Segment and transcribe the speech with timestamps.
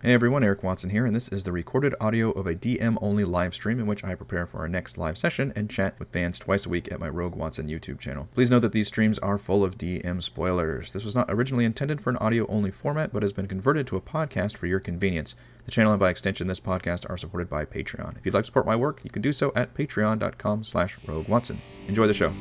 [0.00, 3.24] Hey everyone, Eric Watson here, and this is the recorded audio of a DM only
[3.24, 6.38] live stream in which I prepare for our next live session and chat with fans
[6.38, 8.28] twice a week at my Rogue Watson YouTube channel.
[8.32, 10.92] Please note that these streams are full of DM spoilers.
[10.92, 13.96] This was not originally intended for an audio only format, but has been converted to
[13.96, 15.34] a podcast for your convenience.
[15.64, 18.16] The channel and by extension this podcast are supported by Patreon.
[18.18, 21.26] If you'd like to support my work, you can do so at patreon.com slash rogue
[21.26, 21.60] watson.
[21.88, 22.32] Enjoy the show.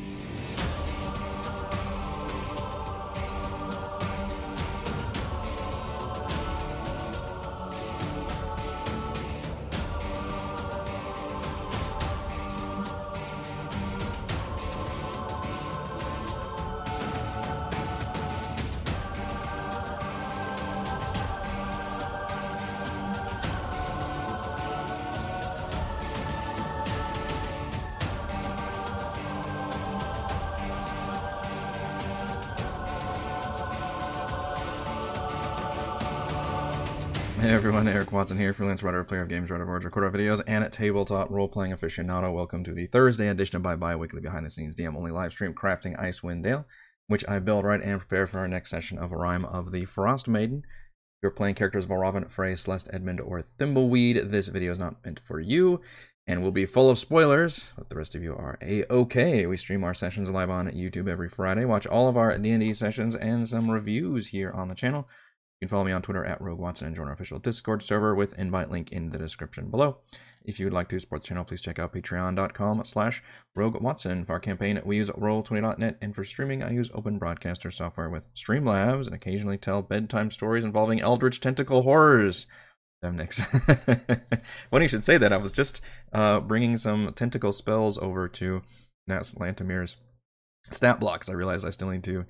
[38.38, 40.72] Watson here, freelance writer, player of games, writer of words, recorder of videos, and at
[40.72, 42.32] tabletop role-playing aficionado.
[42.32, 45.32] Welcome to the Thursday edition of Bye Bye Weekly Behind the Scenes DM only live
[45.32, 46.64] stream crafting Icewind Dale,
[47.08, 50.28] which I build, write, and prepare for our next session of Rime of the Frost
[50.28, 50.60] Maiden.
[50.60, 55.20] If you're playing characters Valravn, Frey, Celeste, Edmund, or Thimbleweed, this video is not meant
[55.20, 55.82] for you
[56.28, 59.48] and will be full of spoilers, but the rest of you are a-okay.
[59.48, 61.66] We stream our sessions live on YouTube every Friday.
[61.66, 65.08] Watch all of our D&D sessions and some reviews here on the channel.
[65.60, 68.14] You can follow me on Twitter at Rogue Watson and join our official Discord server
[68.14, 69.98] with invite link in the description below.
[70.46, 73.24] If you would like to support the channel, please check out patreon.com slash
[73.56, 74.24] Rogue Watson.
[74.24, 78.32] For our campaign, we use Roll20.net, and for streaming, I use Open Broadcaster software with
[78.36, 82.46] Streamlabs and occasionally tell bedtime stories involving eldritch tentacle horrors.
[83.04, 83.42] Demnix.
[84.70, 85.82] when you should say that, I was just
[86.14, 88.62] uh, bringing some tentacle spells over to
[89.08, 89.98] Nass Lantomir's
[90.72, 91.30] stat blocks.
[91.30, 92.26] I realized I still need to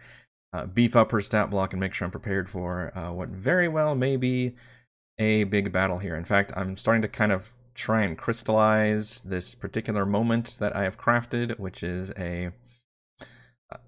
[0.53, 3.67] uh, beef up her stat block and make sure I'm prepared for uh, what very
[3.67, 4.55] well may be
[5.19, 6.15] a big battle here.
[6.15, 10.83] In fact, I'm starting to kind of try and crystallize this particular moment that I
[10.83, 12.51] have crafted, which is a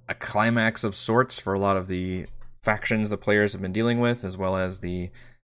[0.10, 2.26] a climax of sorts for a lot of the
[2.62, 5.10] factions the players have been dealing with, as well as the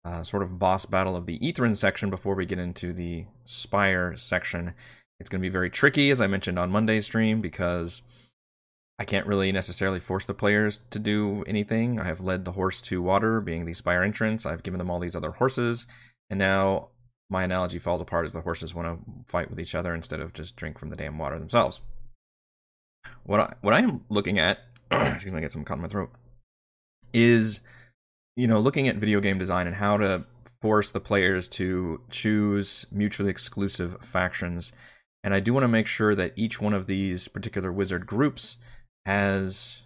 [0.06, 4.16] uh, sort of boss battle of the Ythryn section before we get into the Spire
[4.16, 4.74] section.
[5.20, 8.02] It's going to be very tricky, as I mentioned on Monday's stream, because
[9.01, 12.00] I can't really necessarily force the players to do anything.
[12.00, 14.45] I have led the horse to water, being the Spire entrance.
[14.45, 15.88] I've given them all these other horses,
[16.29, 16.89] and now
[17.28, 20.34] my analogy falls apart as the horses want to fight with each other instead of
[20.34, 21.81] just drink from the damn water themselves.
[23.23, 24.59] What I, what I am looking at,
[24.91, 26.12] excuse me, I get some caught in my throat,
[27.12, 27.62] is
[28.35, 30.25] you know looking at video game design and how to
[30.62, 34.73] force the players to choose mutually exclusive factions.
[35.23, 38.57] And I do want to make sure that each one of these particular wizard groups
[39.06, 39.81] has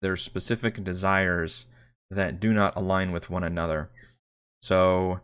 [0.00, 1.66] their specific desires
[2.10, 3.90] that do not align with one another.
[4.60, 5.20] So,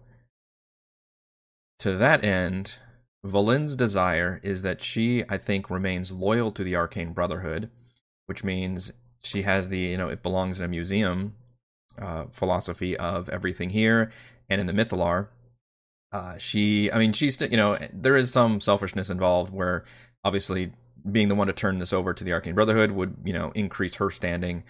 [1.80, 2.78] to that end,
[3.24, 7.70] Valin's desire is that she, I think, remains loyal to the Arcane Brotherhood,
[8.26, 11.34] which means she has the, you know, it belongs in a museum
[12.00, 14.10] uh, philosophy of everything here
[14.48, 15.28] and in the Mythallar.
[16.10, 19.84] Uh, she, I mean, she's, you know, there is some selfishness involved where
[20.24, 20.72] obviously
[21.10, 23.96] being the one to turn this over to the Arcane Brotherhood would, you know, increase
[23.96, 24.64] her standing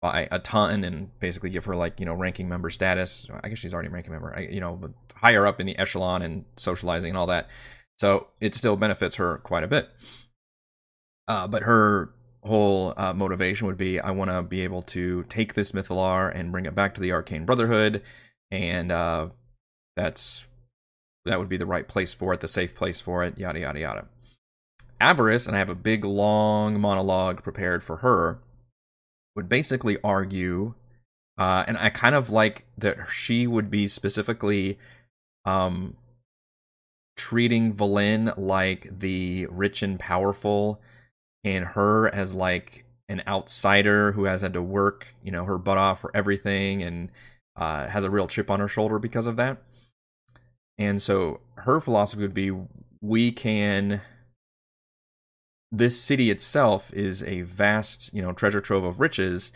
[0.00, 3.26] by a ton and basically give her like, you know, ranking member status.
[3.42, 4.78] I guess she's already ranking member, you know,
[5.14, 7.48] higher up in the echelon and socializing and all that.
[7.98, 9.88] So it still benefits her quite a bit.
[11.26, 12.10] Uh, but her
[12.42, 16.52] whole uh, motivation would be I want to be able to take this Mythallar and
[16.52, 18.02] bring it back to the Arcane Brotherhood.
[18.50, 19.28] And uh,
[19.96, 20.46] that's
[21.24, 23.80] that would be the right place for it, the safe place for it, yada, yada,
[23.80, 24.08] yada.
[25.04, 28.38] Avarice, and I have a big long monologue prepared for her,
[29.36, 30.74] would basically argue,
[31.36, 34.78] uh, and I kind of like that she would be specifically
[35.44, 35.96] um,
[37.16, 40.80] treating Valin like the rich and powerful,
[41.44, 45.76] and her as like an outsider who has had to work, you know, her butt
[45.76, 47.10] off for everything and
[47.56, 49.58] uh, has a real chip on her shoulder because of that.
[50.78, 52.52] And so her philosophy would be
[53.02, 54.00] we can
[55.76, 59.52] this city itself is a vast, you know, treasure trove of riches.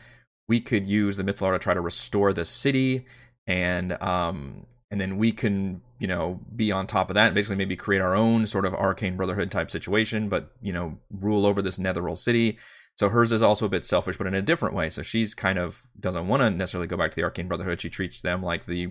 [0.48, 3.06] We could use the Mythallar to try to restore the city,
[3.46, 7.56] and um, and then we can, you know, be on top of that and basically
[7.56, 11.62] maybe create our own sort of arcane brotherhood type situation, but you know, rule over
[11.62, 12.58] this Netheril city.
[12.96, 14.90] So hers is also a bit selfish, but in a different way.
[14.90, 17.80] So she's kind of doesn't want to necessarily go back to the arcane brotherhood.
[17.80, 18.90] She treats them like the,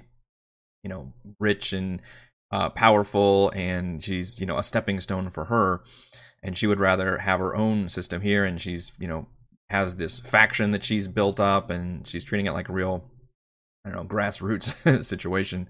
[0.84, 2.02] you know, rich and
[2.52, 5.82] uh, powerful, and she's you know a stepping stone for her
[6.48, 9.28] and she would rather have her own system here and she's you know
[9.70, 13.04] has this faction that she's built up and she's treating it like a real
[13.86, 15.68] i don't know grassroots situation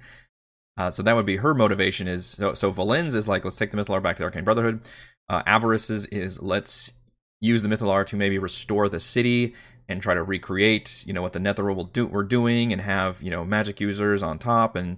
[0.77, 2.07] Uh, so that would be her motivation.
[2.07, 4.81] Is so so Valen's is like let's take the Mythallar back to the Arcane Brotherhood.
[5.27, 6.93] Uh, Avarice's is let's
[7.41, 9.55] use the Mythallar to maybe restore the city
[9.89, 13.23] and try to recreate you know what the Netherrealm will do we're doing and have
[13.23, 14.97] you know magic users on top and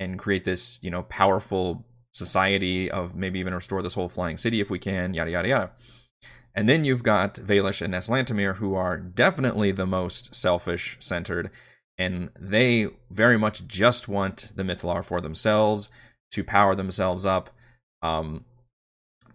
[0.00, 4.60] and create this you know powerful society of maybe even restore this whole flying city
[4.60, 5.70] if we can yada yada yada.
[6.54, 11.50] And then you've got Valish and Nass Lantomir, who are definitely the most selfish centered,
[11.96, 15.88] and they very much just want the Mythallar for themselves
[16.32, 17.50] to power themselves up.
[18.02, 18.44] Um,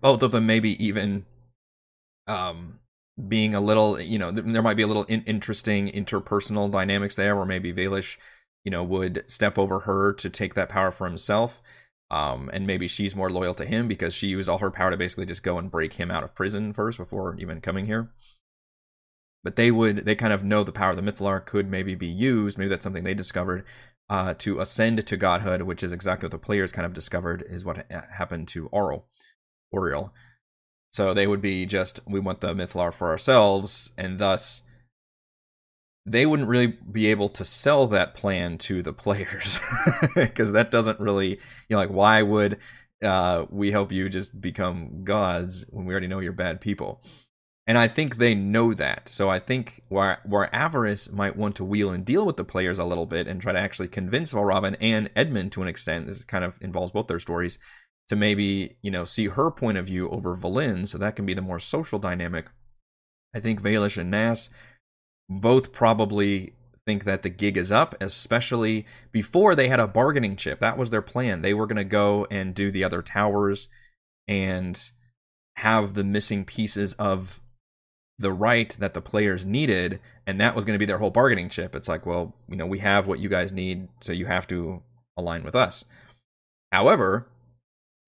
[0.02, 1.26] both of them maybe even
[2.28, 2.80] um,
[3.28, 7.36] being a little, you know, there might be a little in- interesting interpersonal dynamics there,
[7.36, 8.18] where maybe Valish,
[8.66, 11.62] you know, would step over her to take that power for himself.
[12.16, 14.96] Um, and maybe she's more loyal to him because she used all her power to
[14.96, 18.10] basically just go and break him out of prison first before even coming here.
[19.44, 22.08] But they would, they kind of know the power of the Mythallar could maybe be
[22.08, 22.58] used.
[22.58, 23.66] Maybe that's something they discovered
[24.10, 27.66] uh, to ascend to godhood, which is exactly what the players kind of discovered is
[27.66, 29.04] what happened to Auril,
[29.74, 30.12] Auriel.
[30.94, 34.64] So they would be just, we want the Mythallar for ourselves, and thus
[36.06, 39.60] they wouldn't really be able to sell that plan to the players
[40.16, 41.38] because that doesn't really you
[41.72, 42.60] know like why would
[43.04, 47.02] uh, we help you just become gods when we already know you're bad people?
[47.68, 49.10] And i think they know that.
[49.10, 52.80] So i think where where avarice might want to wheel and deal with the players
[52.80, 56.24] a little bit and try to actually convince valravn and edmund to an extent this
[56.24, 57.58] kind of involves both their stories
[58.08, 61.34] to maybe you know see her point of view over valin so that can be
[61.34, 62.48] the more social dynamic.
[63.34, 64.50] I think Valish and Nass
[65.30, 66.54] both probably
[66.86, 70.60] think that the gig is up, especially before they had a bargaining chip.
[70.60, 71.42] That was their plan.
[71.42, 73.68] They were going to go and do the other towers
[74.28, 74.92] and
[75.58, 77.42] have the missing pieces of
[78.18, 81.50] the rite that the players needed, and that was going to be their whole bargaining
[81.50, 81.76] chip.
[81.76, 84.82] It's like, well, you know, we have what you guys need, so you have to
[85.18, 85.84] align with us.
[86.72, 87.28] However,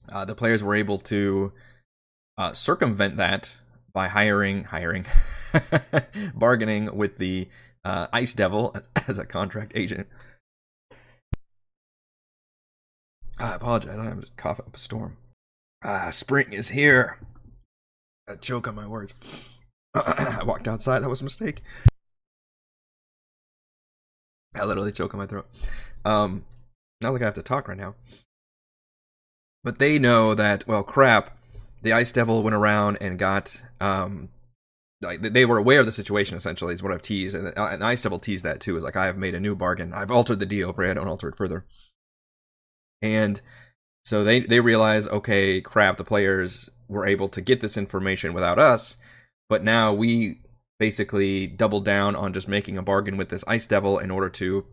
[0.09, 1.51] uh, the players were able to
[2.37, 3.57] uh, circumvent that
[3.91, 5.05] by hiring hiring
[6.35, 7.47] bargaining with the
[7.83, 8.75] uh, Ice Devil
[9.07, 10.07] as a contract agent.
[13.39, 13.97] I apologize.
[13.97, 15.17] I'm just coughing up a storm.
[15.83, 17.19] Ah, spring is here.
[18.27, 19.13] I joke on my words.
[19.93, 20.99] I walked outside.
[20.99, 21.63] That was a mistake.
[24.55, 25.47] I literally choke on my throat.
[26.03, 26.45] Um,
[27.01, 27.95] not like I have to talk right now.
[29.63, 31.37] But they know that, well, crap,
[31.83, 34.29] the Ice Devil went around and got um
[35.01, 37.83] like they were aware of the situation essentially is what I've teased and, uh, and
[37.83, 39.93] Ice Devil teased that too is like I have made a new bargain.
[39.93, 41.65] I've altered the deal pray I don't alter it further.
[43.01, 43.41] And
[44.05, 48.57] so they they realize okay crap the players were able to get this information without
[48.57, 48.97] us
[49.49, 50.41] but now we
[50.79, 54.65] basically double down on just making a bargain with this Ice Devil in order to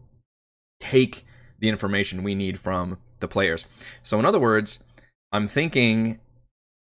[0.80, 1.26] take
[1.58, 3.64] the information we need from the players.
[4.02, 4.78] So in other words
[5.32, 6.20] I'm thinking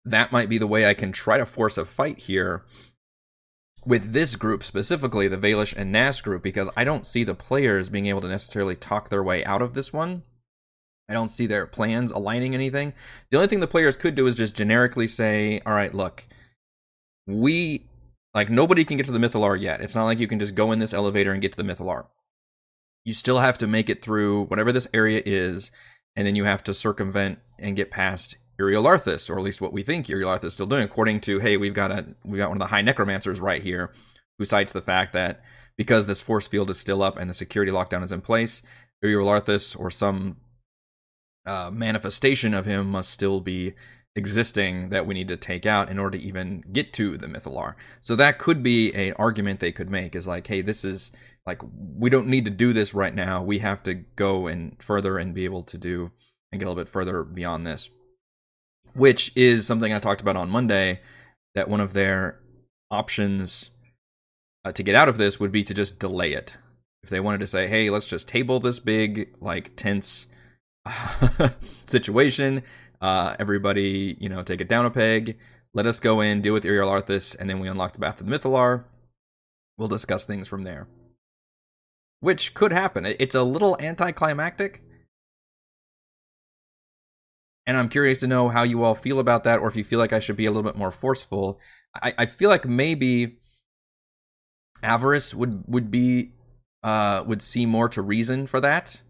[0.05, 2.65] that might be the way I can try to force a fight here
[3.89, 7.89] with this group specifically, the Valish and Nass group, because I don't see the players
[7.89, 10.25] being able to necessarily talk their way out of this one.
[11.09, 12.93] I don't see their plans aligning anything.
[13.31, 16.27] The only thing the players could do is just generically say, all right, look,
[17.27, 17.87] we,
[18.35, 19.81] like, nobody can get to the Mythallar yet.
[19.81, 22.05] It's not like you can just go in this elevator and get to the Mythallar.
[23.07, 25.71] You still have to make it through whatever this area is,
[26.15, 29.83] and then you have to circumvent and get past Iriolarthas, or at least what we
[29.83, 32.67] think Iriolarthas is still doing, according to hey, we've got a we got one of
[32.67, 33.93] the high necromancers right here,
[34.39, 35.43] who cites the fact that
[35.77, 38.63] because this force field is still up and the security lockdown is in place,
[39.05, 40.39] Iriolarthas or some
[41.47, 43.75] uh, manifestation of him must still be
[44.17, 47.75] existing that we need to take out in order to even get to the Mythallar.
[48.01, 51.13] So that could be an argument they could make is like, hey, this is
[51.47, 53.43] like we don't need to do this right now.
[53.43, 56.11] We have to go and further and be able to do
[56.51, 57.89] and get a little bit further beyond this
[58.99, 61.01] which is something I talked about on Monday.
[61.55, 62.39] That one of their
[62.91, 63.71] options
[64.65, 66.57] uh, to get out of this would be to just delay it.
[67.03, 70.29] If they wanted to say, "Hey, let's just table this big, like tense
[71.87, 72.63] situation,"
[73.01, 75.39] uh, everybody, you know, take it down a peg.
[75.75, 78.39] Let us go in, deal with Iriolarthas, and then we unlock the Bath of the
[78.39, 78.85] Mythallar.
[79.77, 80.89] We'll discuss things from there.
[82.21, 83.07] Which could happen.
[83.07, 84.83] It's a little anticlimactic,
[87.69, 89.99] and I'm curious to know how you all feel about that, or if you feel
[89.99, 91.61] like I should be a little bit more forceful.
[92.03, 93.37] I, I feel like maybe
[94.83, 96.33] Avarice would would be
[96.83, 99.03] uh, would see more to reason for that,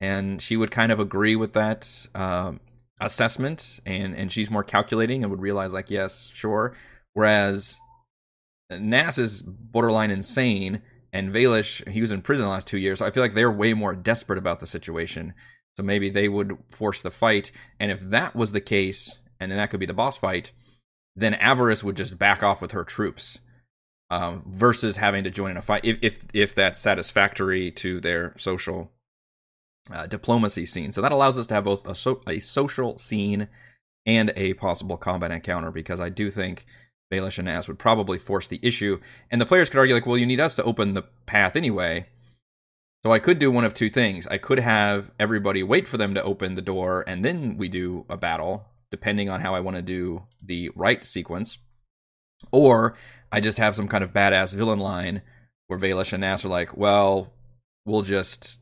[0.00, 2.60] and she would kind of agree with that um,
[2.98, 6.74] assessment, and and she's more calculating and would realize like yes, sure.
[7.12, 7.78] Whereas
[8.70, 10.80] Nass is borderline insane,
[11.12, 13.52] and Valish he was in prison the last two years, so I feel like they're
[13.52, 15.34] way more desperate about the situation
[15.76, 17.50] So maybe they would force the fight.
[17.80, 20.52] And if that was the case, and then that could be the boss fight,
[21.16, 23.40] then Avarice would just back off with her troops.
[24.10, 28.34] Um, versus having to join in a fight if, if if that's satisfactory to their
[28.36, 28.92] social
[29.90, 30.92] uh, diplomacy scene.
[30.92, 33.48] So that allows us to have both a, so, a social scene
[34.04, 36.66] and a possible combat encounter because I do think
[37.12, 39.00] Baelish and Nass would probably force the issue.
[39.30, 42.06] And the players could argue, like, well, you need us to open the path anyway.
[43.04, 44.28] So I could do one of two things.
[44.28, 48.06] I could have everybody wait for them to open the door and then we do
[48.08, 51.58] a battle, depending on how I want to do the rite sequence.
[52.52, 52.94] Or
[53.32, 55.22] I just have some kind of badass villain line
[55.66, 57.32] where Baelish and Nass are like, well,
[57.84, 58.60] we'll just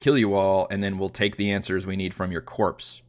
[0.00, 3.02] kill you all and then we'll take the answers we need from your corpse.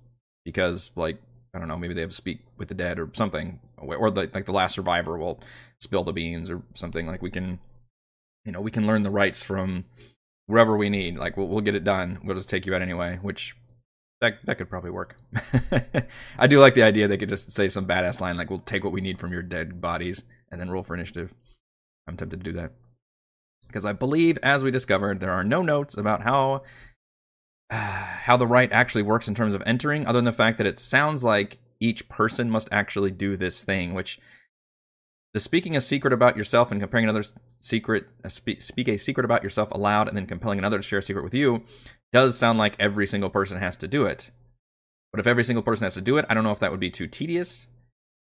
[0.43, 1.19] Because, like,
[1.53, 3.59] I don't know, maybe they have to speak with the dead or something.
[3.77, 5.41] Or the, like the last survivor will
[5.79, 7.07] spill the beans or something.
[7.07, 7.59] Like we can,
[8.43, 9.85] you know, we can learn the rites from
[10.47, 11.17] wherever we need.
[11.17, 12.19] Like we'll, we'll get it done.
[12.23, 13.55] We'll just take you out anyway, which
[14.21, 15.17] that that could probably work.
[16.37, 18.83] I do like the idea they could just say some badass line like, "We'll take
[18.83, 21.33] what we need from your dead bodies and then roll for initiative."
[22.07, 22.71] I'm tempted to do that
[23.67, 26.63] because I believe, as we discovered, there are no notes about how
[27.69, 30.79] how the rite actually works in terms of entering, other than the fact that it
[30.79, 34.19] sounds like each person must actually do this thing, which
[35.35, 37.21] the speaking a secret about yourself and comparing another
[37.59, 41.25] secret, speak a secret about yourself aloud and then compelling another to share a secret
[41.25, 41.61] with you
[42.13, 44.31] does sound like every single person has to do it.
[45.11, 46.79] But if every single person has to do it, I don't know if that would
[46.79, 47.67] be too tedious.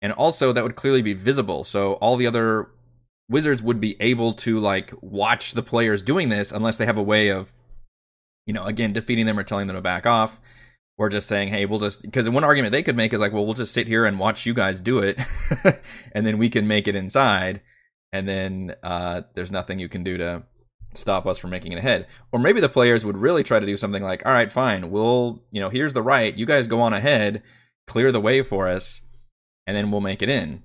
[0.00, 1.64] And also, that would clearly be visible.
[1.64, 2.70] So all the other
[3.28, 7.02] wizards would be able to like watch the players doing this unless they have a
[7.02, 7.52] way of,
[8.46, 10.40] you know, again, defeating them or telling them to back off
[10.98, 13.44] or just saying, hey, we'll just because one argument they could make is like, well,
[13.44, 15.18] we'll just sit here and watch you guys do it,
[16.12, 17.60] and then we can make it inside,
[18.12, 20.44] and then uh, there's nothing you can do to
[20.94, 22.06] stop us from making it ahead.
[22.32, 25.42] Or maybe the players would really try to do something like, all rite, fine, we'll,
[25.50, 27.42] you know, here's the right, you guys go on ahead,
[27.86, 29.02] clear the way for us,
[29.66, 30.62] and then we'll make it in.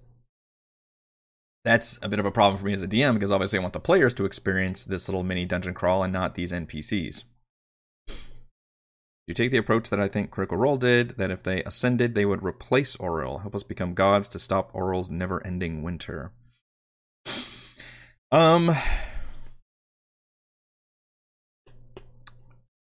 [1.64, 3.74] That's a bit of a problem for me as a DM because obviously I want
[3.74, 7.24] the players to experience this little mini dungeon crawl and not these NPCs.
[9.32, 12.26] You take the approach that I think Critical Role did, that if they ascended, they
[12.26, 16.34] would replace Auril, help us become gods to stop Auril's never-ending winter.
[18.30, 18.76] Um,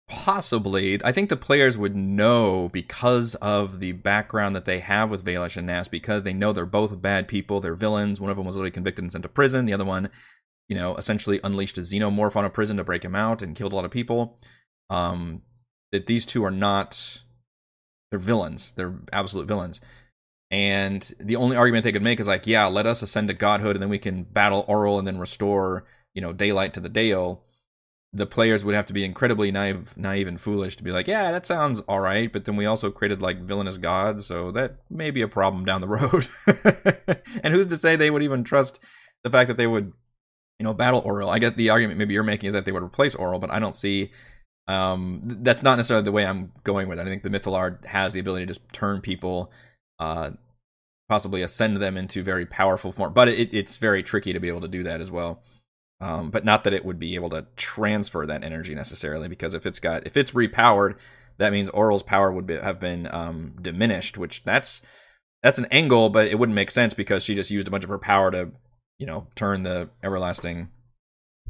[0.07, 0.99] possibly.
[1.05, 5.55] I think the players would know because of the background that they have with Baelish
[5.55, 8.19] and Nass, because they know they're both bad people, they're villains.
[8.19, 9.67] One of them was literally convicted and sent to prison.
[9.67, 10.09] The other one,
[10.67, 13.71] you know, essentially unleashed a xenomorph on a prison to break him out and killed
[13.71, 14.39] a lot of people.
[14.89, 15.43] Um,
[15.91, 17.23] that these two are not
[18.09, 18.73] they're villains.
[18.73, 19.81] They're absolute villains.
[20.51, 23.75] And the only argument they could make is like, yeah, let us ascend to godhood
[23.75, 27.43] and then we can battle Auril and then restore, you know, daylight to the Dale.
[28.11, 31.31] The players would have to be incredibly naive, naive and foolish to be like, yeah,
[31.31, 35.11] that sounds all right, but then we also created like villainous gods, so that may
[35.11, 36.27] be a problem down the road.
[37.43, 38.79] and who's to say they would even trust
[39.23, 39.93] the fact that they would,
[40.57, 41.29] you know, battle Auril?
[41.29, 43.59] I guess the argument maybe you're making is that they would replace Auril, but I
[43.59, 44.09] don't see
[44.69, 47.01] um, that's not necessarily the way I'm going with it.
[47.01, 49.51] I think the Mythallar has the ability to just turn people,
[49.97, 50.29] uh,
[51.09, 54.61] possibly ascend them into very powerful form, but it, it's very tricky to be able
[54.61, 55.41] to do that as well.
[55.99, 59.65] Um, but not that it would be able to transfer that energy necessarily, because if
[59.65, 60.97] it's got if it's repowered,
[61.39, 64.81] that means Auril's power would be, have been um, diminished, which that's
[65.41, 67.89] that's an angle, but it wouldn't make sense because she just used a bunch of
[67.89, 68.51] her power to,
[68.99, 70.69] you know, turn the everlasting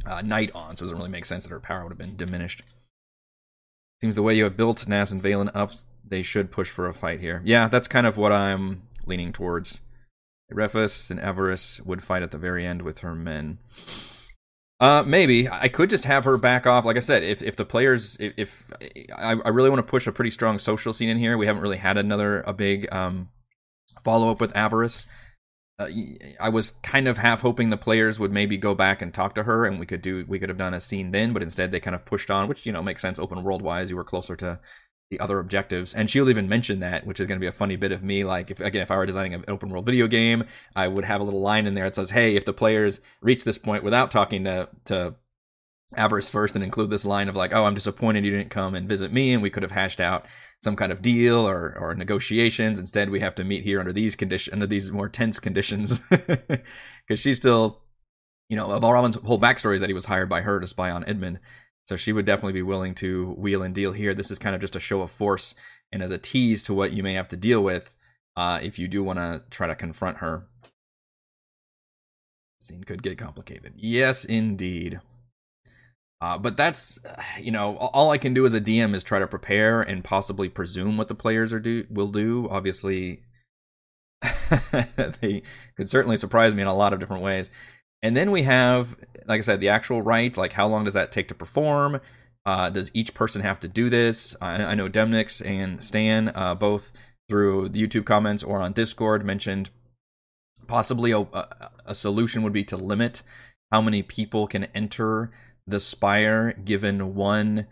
[0.05, 0.75] uh, night on.
[0.75, 2.63] So it doesn't really make sense that her power would have been diminished.
[4.01, 5.71] Seems the way you have built Nass and Valen up,
[6.07, 7.41] they should push for a fight here.
[7.43, 9.81] Yeah, that's kind of what I'm leaning towards.
[10.51, 13.59] Refus and Avarice would fight at the very end with her men.
[14.79, 16.85] Uh, maybe I could just have her back off.
[16.85, 18.71] Like I said, if if the players, if, if
[19.15, 21.61] I, I, really want to push a pretty strong social scene in here, we haven't
[21.61, 23.29] really had another a big um
[24.01, 25.05] follow up with Avarice
[25.79, 25.87] uh,
[26.39, 29.43] I was kind of half hoping the players would maybe go back and talk to
[29.43, 31.79] her, and we could do we could have done a scene then, but instead they
[31.79, 33.89] kind of pushed on, which you know makes sense open world wise.
[33.89, 34.59] You were closer to
[35.09, 37.77] the other objectives, and she'll even mention that, which is going to be a funny
[37.77, 38.25] bit of me.
[38.25, 40.43] Like if again, if I were designing an open world video game,
[40.75, 43.45] I would have a little line in there that says, "Hey, if the players reach
[43.45, 45.15] this point without talking to to
[45.95, 48.87] Avarice first and include this line of like, "Oh, I'm disappointed you didn't come and
[48.87, 50.25] visit me," and we could have hashed out
[50.61, 52.79] some kind of deal or or negotiations.
[52.79, 57.19] Instead, we have to meet here under these conditions, under these more tense conditions, because
[57.19, 57.81] she's still,
[58.49, 60.67] you know, of all Robin's whole backstory is that he was hired by her to
[60.67, 61.39] spy on Edmund,
[61.85, 64.13] so she would definitely be willing to wheel and deal here.
[64.13, 65.55] This is kind of just a show of force
[65.91, 67.93] and as a tease to what you may have to deal with
[68.35, 70.47] uh, if you do want to try to confront her.
[72.59, 73.73] Scene could get complicated.
[73.77, 74.99] Yes, indeed.
[76.21, 76.99] Uh, but that's,
[77.41, 80.49] you know, all I can do as a DM is try to prepare and possibly
[80.49, 82.47] presume what the players are do will do.
[82.49, 83.21] Obviously,
[85.21, 85.43] they
[85.77, 87.49] could certainly surprise me in a lot of different ways.
[88.01, 90.37] And then we have, like I said, the actual rite.
[90.37, 91.99] Like, how long does that take to perform?
[92.45, 94.35] Uh, does each person have to do this?
[94.41, 96.93] I, I know Demnix and Stan, uh, both
[97.29, 99.69] through the YouTube comments or on Discord, mentioned
[100.67, 103.23] possibly a, a, a solution would be to limit
[103.71, 105.31] how many people can enter
[105.69, 107.67] the Spire given one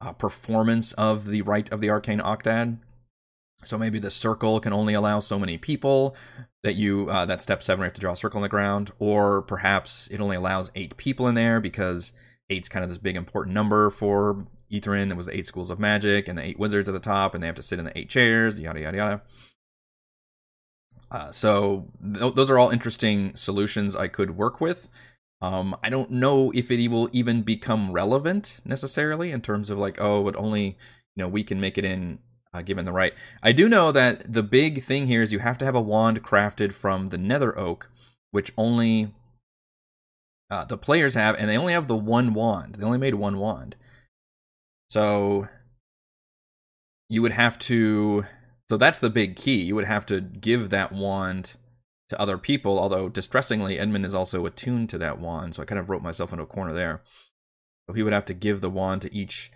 [0.00, 2.78] uh, performance of the rite of the Arcane Octad.
[3.64, 6.14] So maybe the circle can only allow so many people
[6.62, 8.92] that you uh, that step seven you have to draw a circle on the ground,
[8.98, 12.12] or perhaps it only allows eight people in there because
[12.50, 15.10] eight's kind of this big important number for Ythryn.
[15.10, 17.42] It was the eight schools of magic and the eight wizards at the top, and
[17.42, 18.58] they have to sit in the eight chairs.
[18.58, 19.22] Yada yada yada.
[21.10, 24.88] Uh, so th- those are all interesting solutions I could work with.
[25.42, 30.00] Um, I don't know if it will even become relevant necessarily in terms of like,
[30.00, 30.78] oh, but only
[31.14, 32.18] you know we can make it in
[32.54, 33.14] uh, given the rite.
[33.42, 36.22] I do know that the big thing here is you have to have a wand
[36.22, 37.90] crafted from the Nether Oak,
[38.30, 39.12] which only
[40.50, 42.76] uh, the players have, and they only have the one wand.
[42.76, 43.76] They only made one wand,
[44.88, 45.48] so
[47.08, 48.24] you would have to.
[48.68, 49.62] So that's the big key.
[49.62, 51.56] You would have to give that wand
[52.08, 52.78] to other people.
[52.78, 56.32] Although distressingly, Edmund is also attuned to that wand, so I kind of wrote myself
[56.32, 57.02] into a corner there.
[57.88, 59.50] So he would have to give the wand to each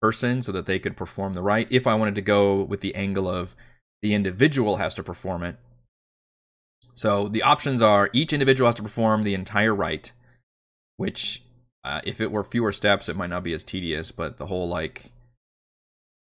[0.00, 1.68] person so that they could perform the rite.
[1.70, 3.54] If I wanted to go with the angle of
[4.02, 5.56] the individual has to perform it.
[6.94, 10.12] So the options are each individual has to perform the entire rite,
[10.96, 11.42] which
[11.84, 14.10] uh, if it were fewer steps, it might not be as tedious.
[14.10, 15.12] But the whole like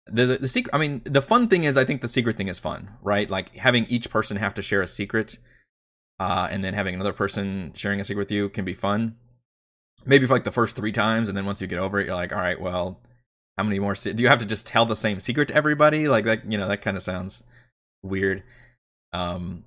[0.05, 0.73] the, the the secret.
[0.73, 3.29] I mean, the fun thing is, I think the secret thing is fun, right?
[3.29, 5.37] Like having each person have to share a secret,
[6.21, 9.15] uh, and then having another person sharing a secret with you can be fun.
[10.05, 12.13] Maybe for like the first three times, and then once you get over it, you're
[12.13, 12.99] like, all right, well,
[13.57, 13.95] how many more?
[13.95, 16.07] Se- Do you have to just tell the same secret to everybody?
[16.07, 17.43] Like that, you know, that kind of sounds
[18.03, 18.43] weird.
[19.13, 19.63] Um,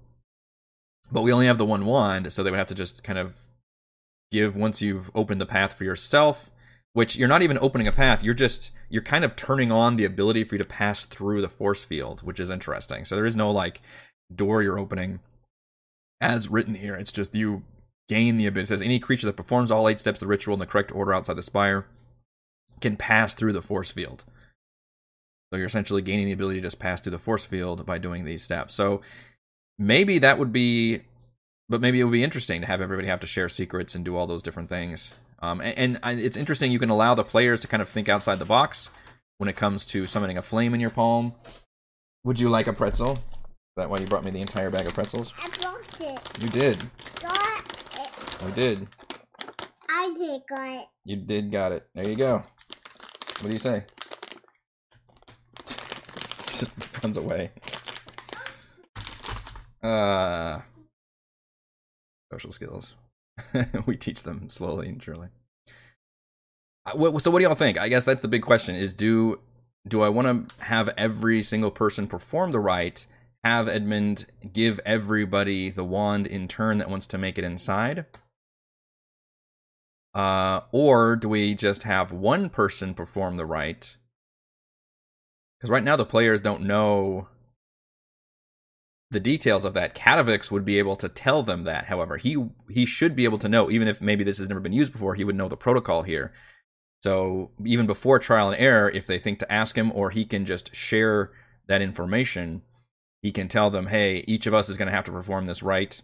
[1.10, 3.34] but we only have the one wand, so they would have to just kind of
[4.30, 6.52] give once you've opened the path for yourself.
[6.92, 8.22] Which you're not even opening a path.
[8.22, 11.48] You're just you're kind of turning on the ability for you to pass through the
[11.48, 13.04] force field, which is interesting.
[13.04, 13.82] So there is no like
[14.32, 15.18] door you're opening
[16.20, 16.94] as written here.
[16.94, 17.62] It's just you
[18.08, 18.64] gain the ability.
[18.64, 20.92] It says any creature that performs all eight steps of the ritual in the correct
[20.92, 21.86] order outside the spire
[22.80, 24.24] can pass through the force field.
[25.52, 28.24] So you're essentially gaining the ability to just pass through the force field by doing
[28.24, 28.74] these steps.
[28.74, 29.02] So
[29.78, 31.02] maybe that would be,
[31.68, 34.16] but maybe it would be interesting to have everybody have to share secrets and do
[34.16, 35.14] all those different things.
[35.40, 38.38] Um, and, and it's interesting you can allow the players to kind of think outside
[38.38, 38.90] the box
[39.38, 41.34] when it comes to summoning a flame in your palm.
[42.24, 43.18] Would you like a pretzel?
[43.76, 45.32] Is that why you brought me the entire bag of pretzels?
[45.36, 46.20] I brought it.
[46.40, 46.78] You did.
[47.20, 47.58] Got
[47.98, 48.44] it.
[48.46, 48.86] I did.
[49.88, 50.86] I did got it.
[51.04, 51.88] You did got it.
[51.92, 52.36] There you go.
[53.40, 53.82] What do you say?
[56.36, 56.70] Just
[57.02, 57.50] runs away.
[59.82, 60.60] Uh
[62.30, 62.94] social skills.
[63.86, 65.30] we teach them slowly and surely.
[66.86, 67.76] Uh, So what do y'all think?
[67.76, 69.40] I guess that's the big question is do
[69.88, 73.08] do I want to have every single person perform the rite,
[73.44, 78.06] have Edmund give everybody the wand in turn that wants to make it inside?
[80.14, 83.98] Uh, or do we just have one person perform the rite?
[85.58, 87.28] Because right now the players don't know
[89.10, 89.94] the details of that.
[89.94, 91.84] Katavix would be able to tell them that.
[91.86, 92.36] However, he
[92.70, 95.14] he should be able to know, even if maybe this has never been used before,
[95.14, 96.32] he would know the protocol here.
[97.02, 100.46] So even before trial and error, if they think to ask him, or he can
[100.46, 101.30] just share
[101.66, 102.62] that information,
[103.24, 105.62] he can tell them, "Hey, each of us is going to have to perform this
[105.62, 106.02] rite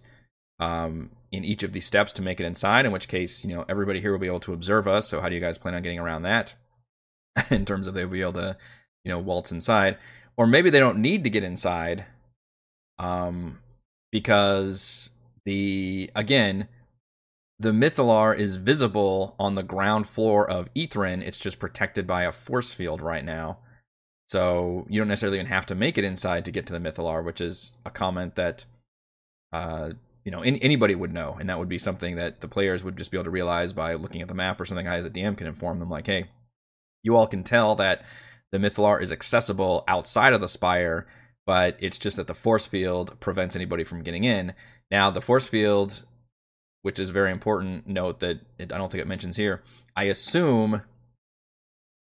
[0.59, 3.66] um, in each of these steps to make it inside." In which case, you know,
[3.68, 5.06] everybody here will be able to observe us.
[5.09, 6.54] So how do you guys plan on getting around that?
[7.50, 8.56] in terms of they'll be able to,
[9.04, 9.98] you know, waltz inside,
[10.38, 12.06] or maybe they don't need to get inside,
[12.98, 13.59] um,
[14.11, 15.11] because
[15.44, 16.68] the again
[17.59, 21.20] the Mythallar is visible on the ground floor of Ythryn.
[21.20, 23.59] It's just protected by a force field right now.
[24.31, 27.25] So you don't necessarily even have to make it inside to get to the Mythallar,
[27.25, 28.64] which is a comment that
[29.53, 29.90] uh,
[30.25, 32.97] you know any, anybody would know, and that would be something that the players would
[32.97, 34.87] just be able to realize by looking at the map or something.
[34.87, 36.27] I as a DM can inform them, like, hey,
[37.03, 38.05] you all can tell that
[38.53, 41.09] the Mythallar is accessible outside of the spire,
[41.45, 44.55] but it's just that the force field prevents anybody from getting in.
[44.93, 46.05] Now, the force field
[46.83, 49.62] which is very important note that it, I don't think it mentions here.
[49.97, 50.83] I assume.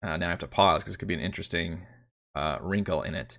[0.04, 1.82] Uh, now I have to pause because it could be an interesting
[2.36, 3.38] uh, wrinkle in it.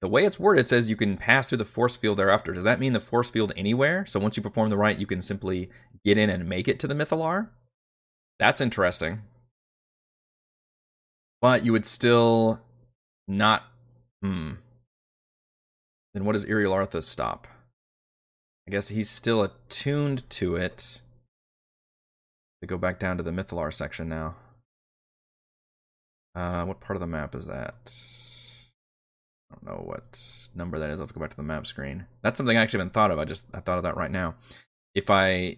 [0.00, 2.52] The way it's worded says you can pass through the force field thereafter.
[2.52, 4.04] Does that mean the force field anywhere?
[4.04, 5.70] So once you perform the rite, you can simply
[6.04, 7.48] get in and make it to the Mythallar?
[8.40, 9.22] That's interesting.
[11.40, 12.60] But you would still
[13.28, 13.64] not.
[14.22, 14.54] Hmm.
[16.14, 17.46] Then what does Iriolarthas stop?
[18.66, 21.00] I guess he's still attuned to it.
[22.60, 24.36] To go back down to the Mythallar section now.
[26.34, 27.92] Uh, what part of the map is that?
[29.50, 31.00] I don't know what number that is.
[31.00, 32.06] Let's go back to the map screen.
[32.22, 33.18] That's something I actually haven't thought of.
[33.18, 34.34] I just I thought of that right now.
[34.94, 35.56] If I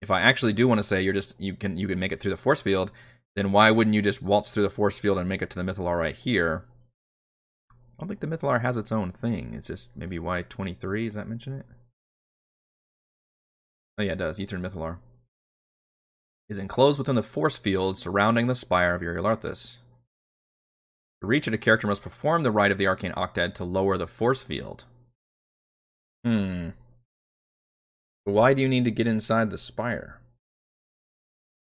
[0.00, 2.20] if I actually do want to say you're just you can you can make it
[2.20, 2.90] through the force field,
[3.34, 5.70] then why wouldn't you just waltz through the force field and make it to the
[5.70, 6.64] Mythallar right here?
[7.70, 9.52] I don't think the Mythallar has its own thing.
[9.54, 11.06] It's just maybe Y23.
[11.06, 11.66] Does that mention it?
[13.98, 14.38] Oh yeah, it does.
[14.38, 14.98] Aether Mythallar
[16.48, 19.78] is enclosed within the force field surrounding the spire of Iriolarthas.
[21.26, 23.98] To reach it, a character must perform the rite of the Arcane Octad to lower
[23.98, 24.84] the force field.
[26.24, 26.68] Hmm.
[28.22, 30.20] Why do you need to get inside the spire?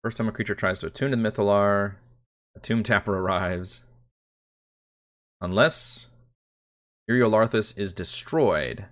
[0.02, 1.94] First time a creature tries to attune to the Mythallar,
[2.56, 3.84] a Tomb Tapper arrives.
[5.40, 6.08] Unless
[7.08, 8.86] Iriolarthas is destroyed,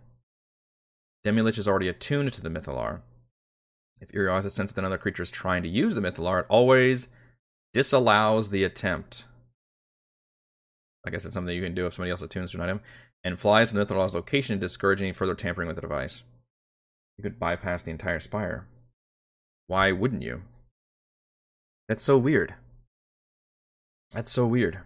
[1.27, 3.01] Demilich is already attuned to the Mythallar.
[4.01, 7.09] If Iriolarthas senses that another creature is trying to use the Mythallar, it always
[7.73, 9.25] disallows the attempt.
[11.07, 12.81] I guess it's something you can do if somebody else attunes to an item,
[13.23, 16.23] and flies to the Mythallar's location, discouraging any further tampering with the device.
[17.19, 18.67] You could bypass the entire spire.
[19.67, 20.43] Why wouldn't you?
[21.89, 22.55] That's so weird.
[24.13, 24.81] That's so weird.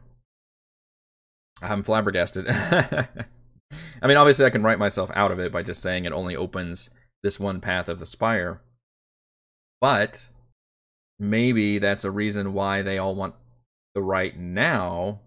[1.61, 2.47] I'm flabbergasted.
[2.49, 6.37] I mean, obviously, I can write myself out of it by just saying it only
[6.37, 6.91] opens
[7.23, 8.61] this one path of the spire.
[9.81, 10.29] But
[11.19, 13.35] maybe that's a reason why they all want
[13.95, 15.21] the right now,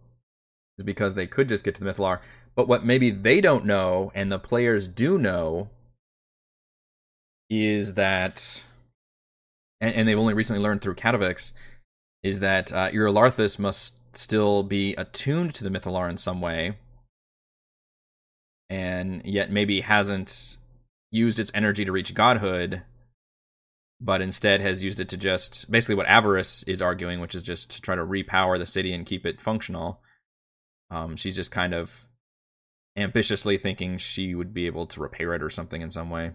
[0.82, 2.20] is because they could just get to the Mythallar.
[2.56, 5.70] But what maybe they don't know, and the players do know,
[7.50, 8.64] is that,
[9.80, 11.54] and, and they've only recently learned through Katovix,
[12.24, 13.14] is that uh, Uriel
[13.60, 16.78] must still be attuned to the Mythallar in some way,
[18.70, 20.58] and yet maybe hasn't
[21.12, 22.84] used its energy to reach godhood,
[24.00, 27.70] but instead has used it to just basically what Avarice is arguing, which is just
[27.72, 30.02] to try to repower the city and keep it functional.
[30.92, 32.08] Um, she's just kind of
[32.96, 36.34] ambitiously thinking she would be able to repair it or something in some way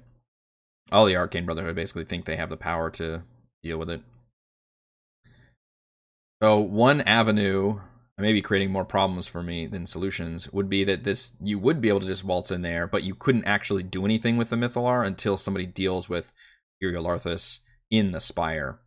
[0.92, 3.22] all the Arcane Brotherhood basically think they have the power to
[3.62, 4.02] deal with it.
[6.42, 7.80] So one avenue,
[8.18, 11.88] maybe creating more problems for me than solutions, would be that this you would be
[11.88, 15.04] able to just waltz in there, but you couldn't actually do anything with the Mythallar
[15.04, 16.32] until somebody deals with
[16.82, 18.78] Iriolarthas in the Spire.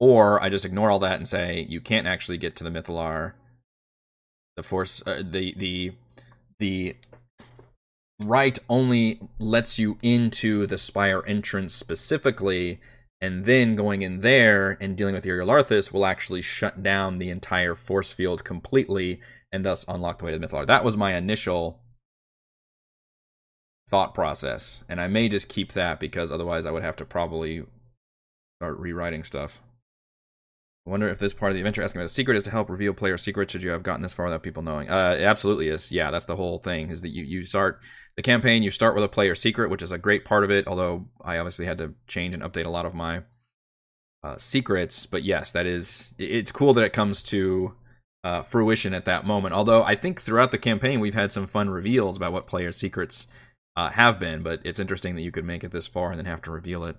[0.00, 3.32] Or I just ignore all that and say you can't actually get to the Mythallar.
[4.56, 5.92] The force, uh, the the
[6.58, 6.96] the
[8.20, 12.80] rite only lets you into the spire entrance specifically,
[13.20, 17.74] and then going in there and dealing with Iriolarthas will actually shut down the entire
[17.74, 19.20] force field completely
[19.52, 20.66] and thus unlock the way to the Mythallar.
[20.66, 21.80] That was my initial
[23.88, 27.64] thought process, and I may just keep that because otherwise I would have to probably
[28.58, 29.60] start rewriting stuff.
[30.86, 32.70] I wonder if this part of the adventure asking about a secret is to help
[32.70, 33.50] reveal player secrets.
[33.50, 34.88] Should you have gotten this far without people knowing?
[34.88, 35.90] Uh, it absolutely is.
[35.90, 36.90] Yeah, that's the whole thing.
[36.90, 37.80] Is that you you start
[38.14, 40.68] the campaign, you start with a player secret, which is a great part of it.
[40.68, 43.22] Although I obviously had to change and update a lot of my
[44.22, 45.06] uh, secrets.
[45.06, 47.74] But yes, that is it's cool that it comes to
[48.22, 49.54] uh, fruition at that moment.
[49.54, 53.26] Although I think throughout the campaign we've had some fun reveals about what player secrets
[53.74, 54.44] uh, have been.
[54.44, 56.84] But it's interesting that you could make it this far and then have to reveal
[56.84, 56.96] it.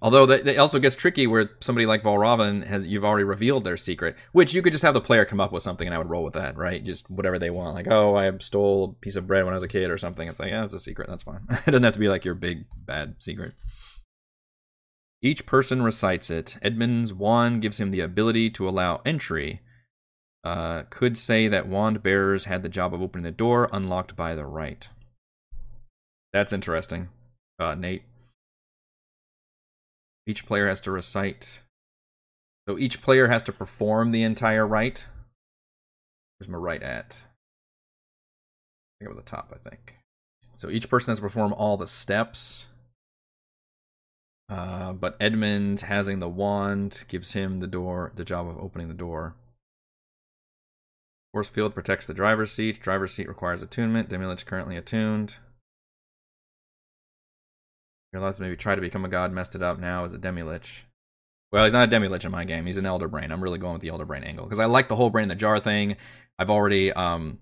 [0.00, 4.16] Although that, also gets tricky where somebody like Valravn has you've already revealed their secret,
[4.32, 6.22] which you could just have the player come up with something and I would roll
[6.22, 6.84] with that, rite?
[6.84, 7.74] Just whatever they want.
[7.74, 10.28] Like, oh, I stole a piece of bread when I was a kid or something.
[10.28, 11.08] It's like, yeah, it's a secret.
[11.08, 11.40] That's fine.
[11.50, 13.54] it doesn't have to be like your big bad secret.
[15.20, 16.58] Each person recites it.
[16.62, 19.62] Edmund's wand gives him the ability to allow entry.
[20.44, 24.36] Uh, could say that wand bearers had the job of opening the door unlocked by
[24.36, 24.88] the right.
[26.32, 27.08] That's interesting,
[27.58, 28.02] uh, Nate.
[30.28, 31.62] Each player has to recite.
[32.68, 35.06] So each player has to perform the entire rite.
[36.36, 37.24] Where's my rite at?
[39.00, 39.94] I think it was the top, I think.
[40.54, 42.66] So each person has to perform all the steps.
[44.50, 48.94] Uh, but Edmund having the wand gives him the door, the job of opening the
[48.94, 49.34] door.
[51.32, 52.82] Force field protects the driver's seat.
[52.82, 54.10] Driver's seat requires attunement.
[54.10, 55.36] Demilich currently attuned.
[58.12, 60.84] Your lives maybe try to become a god, messed it up now as a demi-lich.
[61.52, 62.66] Well, he's not a demi-lich in my game.
[62.66, 63.32] He's an elder brain.
[63.32, 65.28] I'm really going with the elder brain angle because I like the whole brain in
[65.28, 65.96] the jar thing.
[66.38, 67.38] I've already um,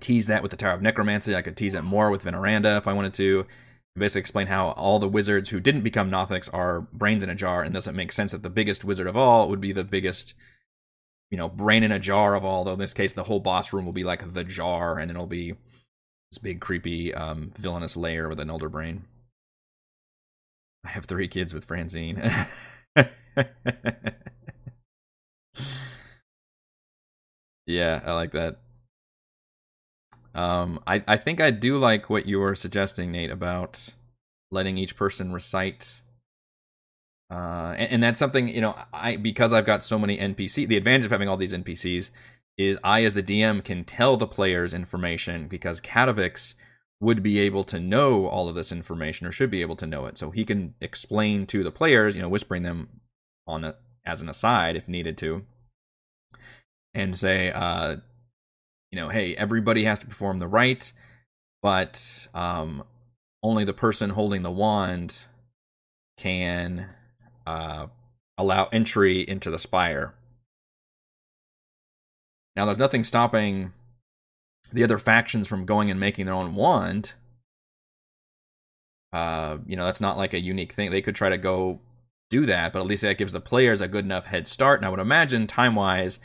[0.00, 1.34] teased that with the Tower of Necromancy.
[1.34, 3.46] I could tease it more with Veneranda if I wanted to.
[3.94, 7.62] Basically, explain how all the wizards who didn't become Nothics are brains in a jar,
[7.62, 10.34] and thus it makes sense that the biggest wizard of all would be the biggest
[11.32, 12.62] you know, brain in a jar of all.
[12.62, 15.26] Though in this case, the whole boss room will be like the jar, and it'll
[15.26, 15.54] be
[16.30, 19.04] this big creepy um, villainous layer with an elder brain.
[20.84, 22.16] I have three kids with Francine.
[27.66, 28.58] yeah, I like that.
[30.34, 33.94] Um, I I think I do like what you were suggesting, Nate, about
[34.50, 36.00] letting each person recite.
[37.30, 40.66] Uh, and, and that's something you know, I because I've got so many NPC.
[40.66, 42.10] The advantage of having all these NPCs
[42.58, 46.54] is I, as the DM, can tell the players information because Katovix
[47.02, 50.06] would be able to know all of this information or should be able to know
[50.06, 50.16] it.
[50.16, 53.00] So he can explain to the players, you know, whispering them
[53.44, 53.74] on a,
[54.06, 55.44] as an aside if needed to,
[56.94, 57.96] and say, uh,
[58.92, 60.92] you know, hey, everybody has to perform the rite,
[61.60, 62.84] but um,
[63.42, 65.26] only the person holding the wand
[66.18, 66.88] can
[67.48, 67.88] uh,
[68.38, 70.14] allow entry into the spire.
[72.54, 73.72] Now, there's nothing stopping
[74.72, 77.14] the other factions from going and making their own wand.
[79.12, 80.90] Uh, you know, that's not like a unique thing.
[80.90, 81.80] They could try to go
[82.30, 84.80] do that, but at least that gives the players a good enough head start.
[84.80, 86.18] And I would imagine, time wise,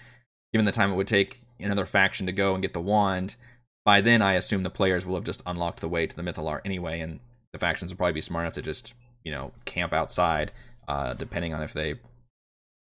[0.53, 3.35] given the time it would take another faction to go and get the wand,
[3.83, 6.61] by then I assume the players will have just unlocked the way to the Mythallar
[6.63, 7.19] anyway, and
[7.51, 10.51] the factions will probably be smart enough to just, you know, camp outside,
[10.87, 11.95] uh, depending on if they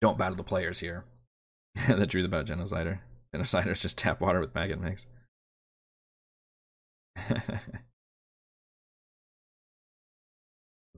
[0.00, 1.04] don't battle the players here.
[1.88, 3.00] the truth about Genocider.
[3.34, 5.06] Genociders just tap water with maggot mix.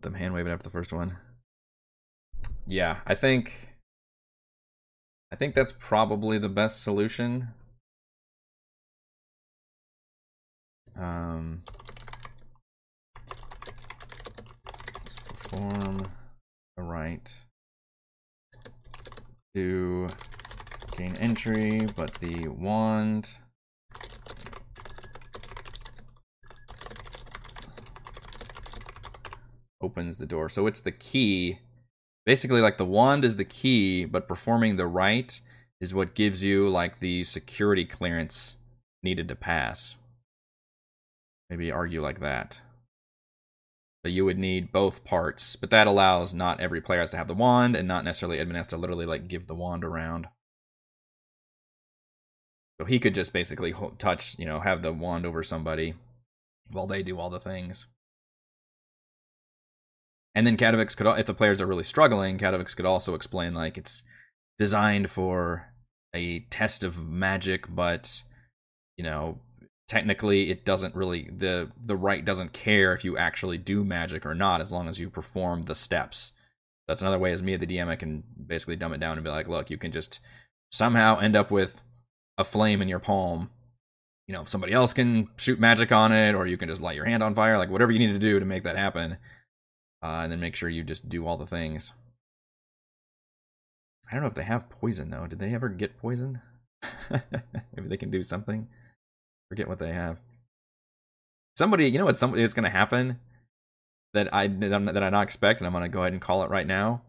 [0.01, 1.19] Them hand waving after the first one.
[2.67, 3.71] Yeah, I think
[5.33, 7.49] I think that's probably the best solution.
[10.97, 11.63] Um
[15.51, 16.11] perform
[16.77, 17.45] a rite
[19.55, 20.09] to
[20.97, 23.29] gain entry, but the wand
[29.81, 30.49] opens the door.
[30.49, 31.59] So it's the key.
[32.27, 35.41] Basically, like the wand is the key, but performing the rite
[35.81, 38.57] is what gives you like the security clearance
[39.03, 39.97] needed to pass.
[41.49, 42.61] Maybe argue like that.
[44.03, 45.57] But you would need both parts.
[45.57, 48.57] But that allows not every player has to have the wand, and not necessarily Edmund
[48.57, 50.29] has to literally like give the wand around.
[52.81, 55.95] So he could just basically touch, you know, have the wand over somebody
[56.71, 57.87] while they do all the things.
[60.35, 63.77] And then Katovix could, if the players are really struggling, Katovix could also explain like
[63.77, 64.05] it's
[64.59, 65.67] designed for
[66.15, 68.23] a test of magic, but
[68.97, 69.39] you know,
[69.89, 74.35] technically it doesn't really the the rite doesn't care if you actually do magic or
[74.35, 76.33] not, as long as you perform the steps.
[76.87, 79.31] That's another way as me, the DM, I can basically dumb it down and be
[79.31, 80.21] like, look, you can just
[80.73, 81.83] somehow end up with
[82.39, 83.51] a flame in your palm.
[84.27, 87.05] You know, somebody else can shoot magic on it, or you can just light your
[87.05, 89.19] hand on fire, like whatever you need to do to make that happen
[90.03, 91.93] uh, and then make sure you just do all the things.
[94.11, 95.27] I don't know if they have poison though.
[95.27, 96.41] Did they ever get poison?
[97.11, 98.69] Maybe they can do something.
[99.49, 100.19] Forget what they have.
[101.57, 102.19] Somebody, you know what?
[102.19, 103.19] Somebody is going to happen
[104.15, 106.51] that I that I not expect, and I'm going to go ahead and call it
[106.51, 107.03] right now.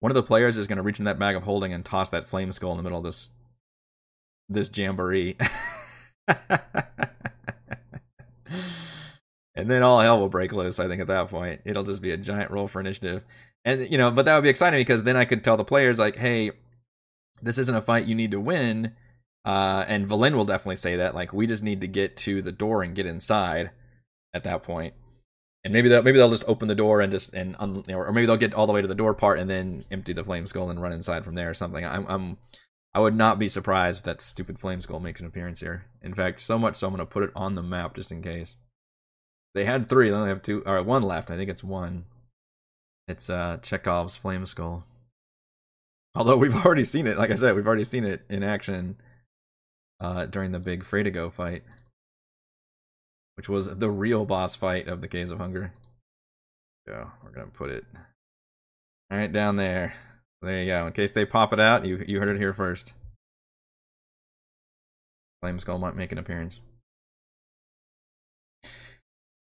[0.00, 2.10] One of the players is going to reach in that bag of holding and toss
[2.10, 3.30] that flame skull in the middle of this
[4.48, 5.36] this jamboree.
[9.58, 10.78] and then all hell will break loose.
[10.78, 13.24] I think at that point, it'll just be a giant roll for initiative,
[13.64, 15.98] and you know, but that would be exciting because then I could tell the players
[15.98, 16.52] like, hey,
[17.42, 18.94] this isn't a fight you need to win.
[19.44, 21.14] Uh, and Valen will definitely say that.
[21.14, 23.70] Like, we just need to get to the door and get inside
[24.34, 24.94] at that point.
[25.64, 28.26] And maybe they'll maybe they'll just open the door and just and un, or maybe
[28.26, 30.70] they'll get all the way to the door part and then empty the flame skull
[30.70, 31.84] and run inside from there or something.
[31.84, 32.38] I'm, I'm
[32.94, 35.84] I would not be surprised if that stupid flame skull makes an appearance here.
[36.00, 38.54] In fact, so much so I'm gonna put it on the map just in case.
[39.54, 40.10] They had three.
[40.10, 41.30] They only have two or one left.
[41.30, 42.04] I think it's one.
[43.06, 44.84] It's uh Chekhov's flame skull.
[46.14, 48.96] Although we've already seen it, like I said, we've already seen it in action
[50.00, 51.62] uh, during the big Freydigo fight,
[53.36, 55.72] which was the real boss fight of the Caves of Hunger.
[56.86, 57.84] So we're gonna put it
[59.10, 59.94] right down there.
[60.40, 60.86] There you go.
[60.86, 62.92] In case they pop it out, you you heard it here first.
[65.40, 66.60] Flame Skull might make an appearance.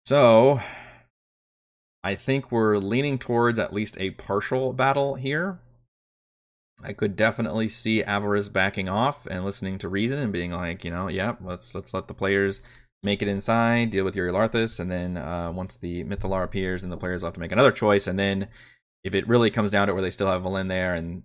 [0.08, 0.62] So,
[2.02, 5.60] I think we're leaning towards at least a partial battle here.
[6.82, 10.92] I could definitely see Avarice backing off and listening to reason and being like, you
[10.92, 12.62] know, yeah, let's let's let the players
[13.04, 16.96] make it inside, deal with Iriolarthas, and then uh, once the Mythallar appears, then the
[16.96, 18.08] players will have to make another choice.
[18.08, 18.48] And then
[19.04, 21.24] if it really comes down to where they still have Valen there and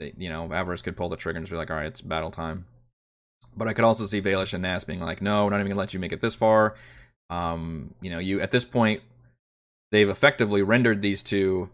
[0.00, 2.00] they, you know, Avarice could pull the trigger and just be like, all right, it's
[2.00, 2.66] battle time.
[3.56, 5.78] But I could also see Baelish and Nass being like, no, we're not even gonna
[5.78, 6.74] let you make it this far.
[7.30, 9.02] Um, you know, you at this point,
[9.90, 11.70] they've effectively rendered these two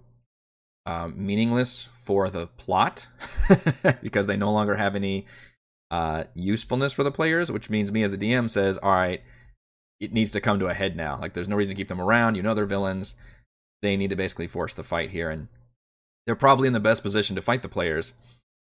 [0.86, 3.08] um, meaningless for the plot
[4.02, 5.26] because they no longer have any
[5.90, 9.22] uh, usefulness for the players, which means me as the DM says, all right,
[10.00, 11.18] it needs to come to a head now.
[11.20, 12.34] Like, there's no reason to keep them around.
[12.34, 13.14] You know, they're villains.
[13.82, 15.48] They need to basically force the fight here, and
[16.26, 18.12] they're probably in the best position to fight the players.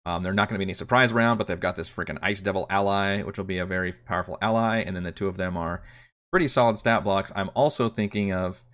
[0.05, 2.41] Um, they're not going to be any surprise round, but they've got this freaking Ice
[2.41, 5.57] Devil ally, which will be a very powerful ally, and then the two of them
[5.57, 5.83] are
[6.31, 7.33] pretty solid stat blocks.
[7.35, 8.65] I'm also thinking of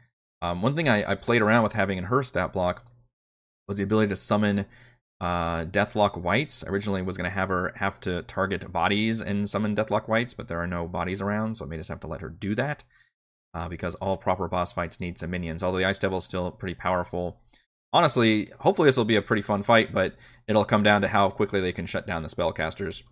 [0.40, 2.84] um, one thing I, I, played around with having in her stat block
[3.68, 4.66] was the ability to summon
[5.20, 6.64] uh, Deathlock Wights.
[6.66, 10.48] Originally was going to have her have to target bodies and summon Deathlock Wights, but
[10.48, 12.82] there are no bodies around, so I may just have to let her do that
[13.54, 15.62] uh, because all proper boss fights need some minions.
[15.62, 17.38] Although the Ice Devil is still pretty powerful.
[17.92, 20.16] Honestly, hopefully this will be a pretty fun fight, but
[20.48, 23.02] it'll come down to how quickly they can shut down the spellcasters.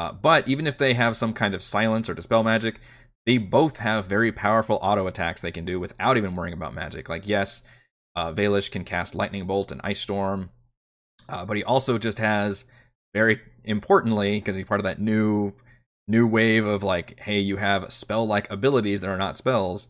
[0.00, 2.80] Uh, but even if they have some kind of silence or dispel magic,
[3.26, 7.10] they both have very powerful auto attacks they can do without even worrying about magic.
[7.10, 7.62] Like, yes,
[8.16, 10.48] uh, Baelish can cast Lightning Bolt and Ice Storm,
[11.28, 12.64] uh, but he also just has
[13.12, 15.52] very importantly because he's part of that new
[16.08, 19.88] new wave of like, hey, you have spell like abilities that are not spells.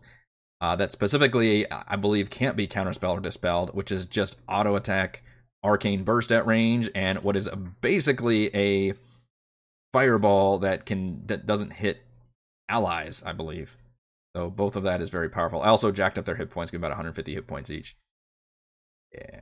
[0.60, 5.22] Uh, that specifically, I believe, can't be counterspelled or dispelled, which is just auto attack,
[5.62, 7.48] arcane burst at range, and what is
[7.80, 8.94] basically a
[9.92, 12.02] fireball that can that doesn't hit
[12.68, 13.76] allies, I believe.
[14.36, 15.62] So both of that is very powerful.
[15.62, 17.96] I also jacked up their hit points, give about 150 hit points each.
[19.12, 19.40] Yeah.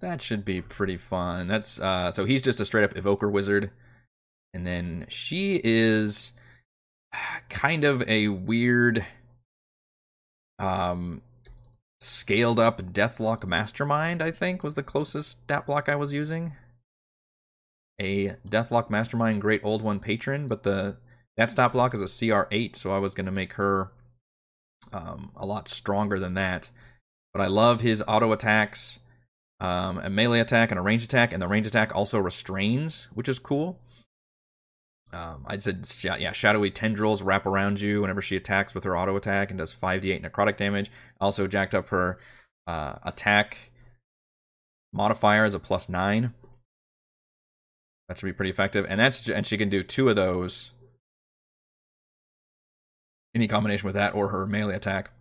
[0.00, 1.46] That should be pretty fun.
[1.46, 3.70] That's uh so he's just a straight up evoker wizard.
[4.54, 6.32] And then she is
[7.48, 9.06] kind of a weird
[10.58, 11.22] um
[12.00, 16.52] scaled up deathlock mastermind, I think was the closest stat block I was using.
[18.00, 20.96] A deathlock mastermind great old one patron, but the
[21.36, 23.92] that stat block is a CR8, so I was going to make her
[24.92, 26.70] um, a lot stronger than that.
[27.32, 28.98] But I love his auto attacks,
[29.60, 33.28] um, a melee attack and a range attack, and the range attack also restrains, which
[33.28, 33.78] is cool.
[35.12, 39.14] Um, I said, yeah, shadowy tendrils wrap around you whenever she attacks with her auto
[39.16, 40.90] attack and does 5d8 necrotic damage.
[41.20, 42.18] Also jacked up her
[42.66, 43.72] uh, attack
[44.92, 46.32] modifier as a plus nine.
[48.12, 50.72] That should be pretty effective, and that's and she can do two of those
[53.34, 55.12] any combination with that or her melee attack.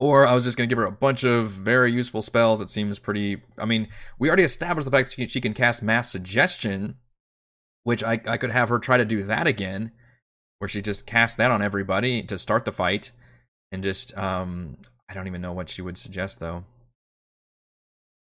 [0.00, 2.62] Or I was just going to give her a bunch of very useful spells.
[2.62, 3.42] It seems pretty.
[3.58, 6.96] I mean, we already established the fact that she can cast Mass Suggestion,
[7.82, 9.92] which I, I could have her try to do that again,
[10.56, 13.12] where she just casts that on everybody to start the fight.
[13.72, 16.64] And just, um, I don't even know what she would suggest though.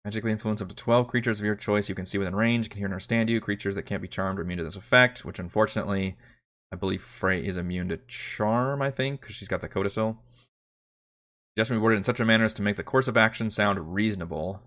[0.04, 2.78] Magically influence up to 12 creatures of your choice you can see within range, can
[2.78, 3.40] hear and understand you.
[3.40, 6.16] Creatures that can't be charmed or immune to this effect, which unfortunately
[6.72, 10.18] I believe Frey is immune to charm, I think, because she's got the codicil.
[11.52, 13.94] Suggestion be worded in such a manner as to make the course of action sound
[13.94, 14.62] reasonable.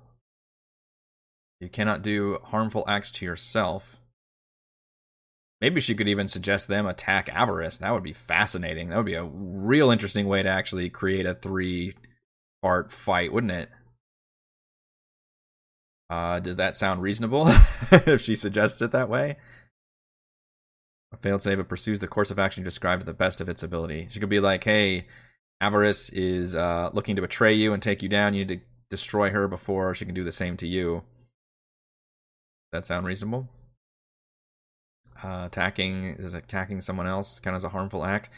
[1.61, 3.99] You cannot do harmful acts to yourself.
[5.61, 7.77] Maybe she could even suggest them attack Avarice.
[7.77, 8.89] That would be fascinating.
[8.89, 11.93] That would be a real interesting way to actually create a three
[12.61, 13.69] part fight, wouldn't it?
[16.09, 17.45] Uh, does that sound reasonable
[17.91, 19.37] if she suggests it that way?
[21.11, 23.63] A failed save, it pursues the course of action described to the best of its
[23.63, 24.07] ability.
[24.09, 25.05] She could be like, hey,
[25.61, 28.33] Avarice is uh, looking to betray you and take you down.
[28.33, 31.03] You need to destroy her before she can do the same to you.
[32.71, 33.47] That sound reasonable?
[35.23, 38.29] Uh, attacking is attacking someone else kind of as a harmful act.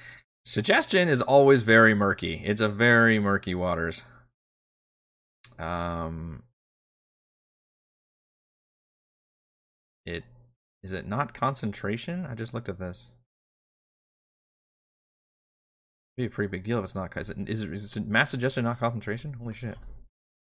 [0.43, 2.41] Suggestion is always very murky.
[2.45, 4.04] It's a very murky waters.
[5.58, 6.43] Um,
[10.86, 12.28] is it not concentration?
[12.30, 13.15] I just looked at this.
[16.15, 17.17] It'd Be a pretty big deal if it's not.
[17.17, 19.34] Is it, is it, is it mass suggestion, not concentration?
[19.34, 19.80] Holy shit.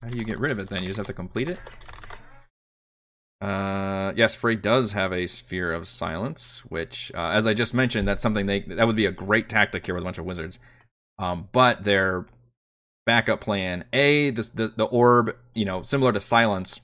[0.01, 0.81] How do you get rid of it then?
[0.81, 1.61] You just have to complete it?
[3.43, 8.09] Uh, yes, Frey does have a sphere of silence, which, uh, as I just mentioned,
[8.09, 10.59] that's something they that would be a great tactic here with a bunch of wizards.
[11.19, 12.25] Um, but their
[13.05, 16.81] backup plan, a this the the orb, you know, similar to silence.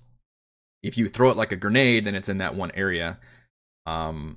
[0.82, 3.18] If you throw it like a grenade, then it's in that one area.
[3.86, 4.36] Um,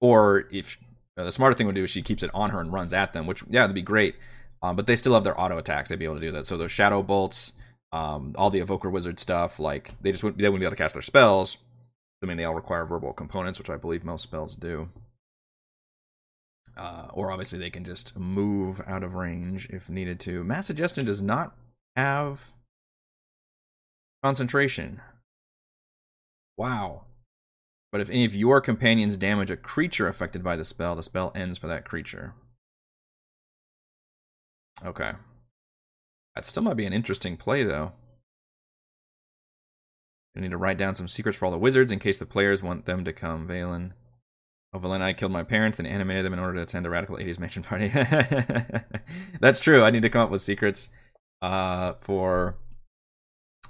[0.00, 0.78] or if
[1.16, 3.12] uh, the smarter thing would do is she keeps it on her and runs at
[3.12, 4.16] them, which yeah, that'd be great.
[4.62, 6.46] Um, but they still have their auto attacks; they'd be able to do that.
[6.46, 7.52] So those shadow bolts,
[7.92, 10.82] um, all the evoker wizard stuff, like they just wouldn't, they wouldn't be able to
[10.82, 11.58] cast their spells.
[12.22, 14.88] I mean, they all require verbal components, which I believe most spells do.
[16.76, 20.42] Uh, or obviously they can just move out of range if needed to.
[20.44, 21.54] Mass suggestion does not
[21.96, 22.52] have
[24.22, 25.00] Concentration.
[26.56, 27.02] Wow.
[27.92, 31.30] But if any of your companions damage a creature affected by the spell, the spell
[31.34, 32.32] ends for that creature.
[34.84, 35.12] Okay.
[36.34, 37.92] That still might be an interesting play, though.
[40.34, 42.62] I need to write down some secrets for all the wizards in case the players
[42.62, 43.46] want them to come.
[43.46, 43.92] Valen.
[44.72, 47.18] Oh, Valen, I killed my parents and animated them in order to attend the Radical
[47.18, 47.88] 80s Mansion Party.
[49.40, 49.82] That's true.
[49.84, 50.88] I need to come up with secrets
[51.42, 52.56] uh, for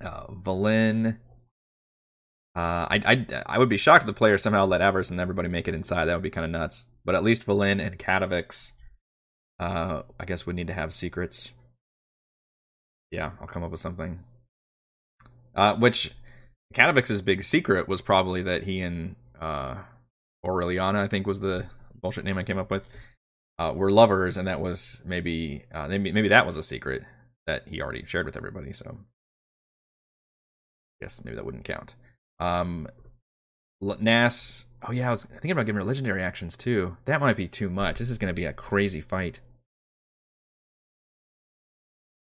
[0.00, 1.18] uh, Valen.
[2.54, 5.48] Uh, I, I I would be shocked if the player somehow let Avarice and everybody
[5.48, 6.04] make it inside.
[6.04, 6.86] That would be kind of nuts.
[7.04, 8.72] But at least Valin and Katavix,
[9.58, 11.52] uh, I guess would need to have secrets.
[13.10, 14.20] Yeah, I'll come up with something.
[15.54, 16.12] Uh, which
[16.74, 19.76] Katavix's big secret was probably that he and uh,
[20.44, 21.66] Aureliana, I think was the
[22.00, 22.88] bullshit name I came up with,
[23.58, 27.04] uh, were lovers, and that was maybe uh, maybe maybe that was a secret
[27.46, 28.72] that he already shared with everybody.
[28.72, 28.98] So,
[31.00, 31.94] I guess maybe that wouldn't count.
[32.42, 32.88] Um,
[33.80, 34.66] Nass.
[34.86, 36.96] Oh yeah, I was thinking about giving her legendary actions too.
[37.04, 38.00] That might be too much.
[38.00, 39.40] This is going to be a crazy fight.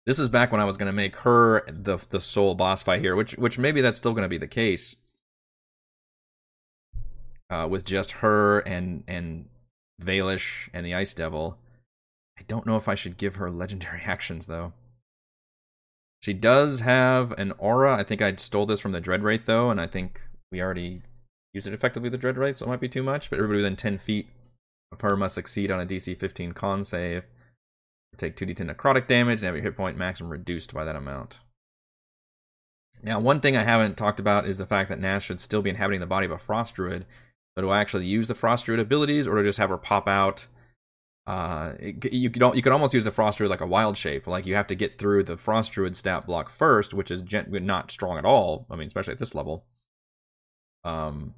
[0.05, 3.01] This is back when I was going to make her the the sole boss fight
[3.01, 4.97] here, which which maybe that's still going to be the case.
[7.49, 9.49] Uh, with just her and and
[10.03, 11.59] Valish and the Ice Devil.
[12.39, 14.75] I don't know if I should give her legendary actions though.
[16.23, 17.97] She does have an aura.
[17.97, 20.21] I think I stole this from the Dread Wraith though, and I think
[20.53, 21.03] we already
[21.55, 23.31] used it effectively with the Dread Wraith, so it might be too much.
[23.31, 24.29] But everybody within 10 feet
[24.93, 27.25] of her must succeed on a DC 15 con save.
[28.17, 31.41] Take 2d10 necrotic damage and have your hit point maximum reduced by that amount.
[33.03, 35.71] Now, one thing I haven't talked about is the fact that Nass should still be
[35.71, 37.07] inhabiting the body of a Frost Druid.
[37.57, 39.79] But do I actually use the Frost Druid abilities, or do I just have her
[39.79, 40.47] pop out?
[41.27, 44.27] Uh, it, you could you could almost use the Frost Druid like a wild shape.
[44.27, 47.49] Like you have to get through the Frost Druid stat block first, which is gen-
[47.67, 48.67] not strong at all.
[48.71, 49.65] I mean, especially at this level.
[50.85, 51.35] Um,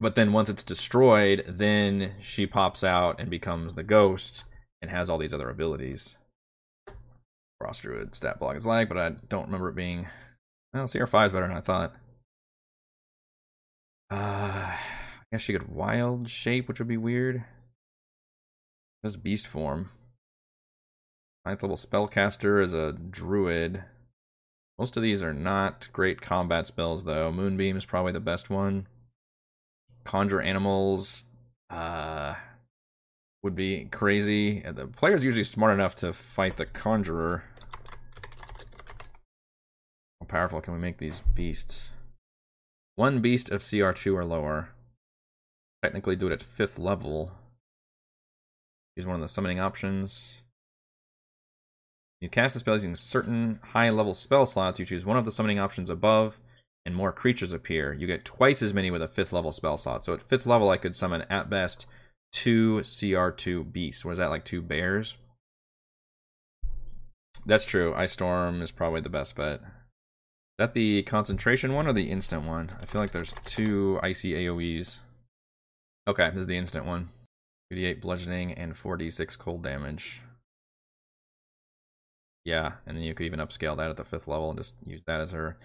[0.00, 4.44] but then once it's destroyed, then she pops out and becomes the ghost
[4.80, 6.16] and has all these other abilities.
[7.60, 10.08] Frost Druid stat block is like, but I don't remember it being.
[10.74, 11.94] Well, CR5 is better than I thought.
[14.10, 14.78] Uh, I
[15.30, 17.44] guess she could wild shape, which would be weird.
[19.02, 19.90] Does beast form.
[21.44, 23.82] Ninth level spellcaster is a druid.
[24.78, 27.32] Most of these are not great combat spells, though.
[27.32, 28.86] Moonbeam is probably the best one.
[30.04, 31.24] Conjure animals
[31.68, 32.34] uh,
[33.42, 34.60] would be crazy.
[34.60, 37.44] The player's usually smart enough to fight the conjurer.
[40.20, 41.90] How powerful can we make these beasts?
[42.94, 44.68] One beast of CR2 or lower.
[45.82, 47.32] Technically do it at fifth level.
[48.96, 50.42] Use one of the summoning options.
[52.20, 54.78] You cast the spell using certain high level spell slots.
[54.78, 56.38] You choose one of the summoning options above,
[56.86, 57.92] and more creatures appear.
[57.92, 60.04] You get twice as many with a fifth level spell slot.
[60.04, 61.86] So at fifth level, I could summon at best
[62.32, 64.04] two CR2 beasts.
[64.04, 65.16] Was that like two bears?
[67.44, 67.94] That's true.
[67.94, 69.60] Ice Storm is probably the best bet.
[69.60, 72.70] Is that the concentration one or the instant one?
[72.80, 75.00] I feel like there's two icy AoEs.
[76.06, 77.08] Okay, this is the instant one.
[77.72, 80.20] 2d8 bludgeoning and 4d6 cold damage.
[82.44, 85.04] Yeah, and then you could even upscale that at the fifth level and just use
[85.04, 85.56] that as her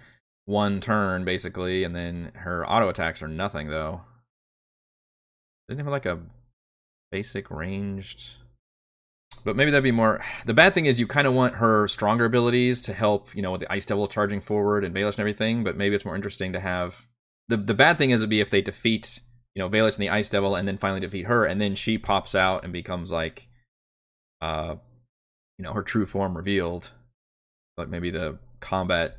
[0.45, 4.01] one turn, basically, and then her auto attacks are nothing, though.
[5.67, 6.19] Doesn't have like a
[7.11, 8.35] basic ranged.
[9.43, 10.23] But maybe that'd be more.
[10.45, 13.51] The bad thing is you kind of want her stronger abilities to help, you know,
[13.51, 15.63] with the Ice Devil charging forward and Baelish and everything.
[15.63, 17.07] But maybe it's more interesting to have.
[17.49, 19.19] The the bad thing is it'd be if they defeat,
[19.57, 21.97] you know, Baelish and the Ice Devil, and then finally defeat her, and then she
[21.97, 23.47] pops out and becomes like,
[24.39, 24.75] uh,
[25.57, 26.91] you know, her true form revealed.
[27.75, 29.17] But maybe the combat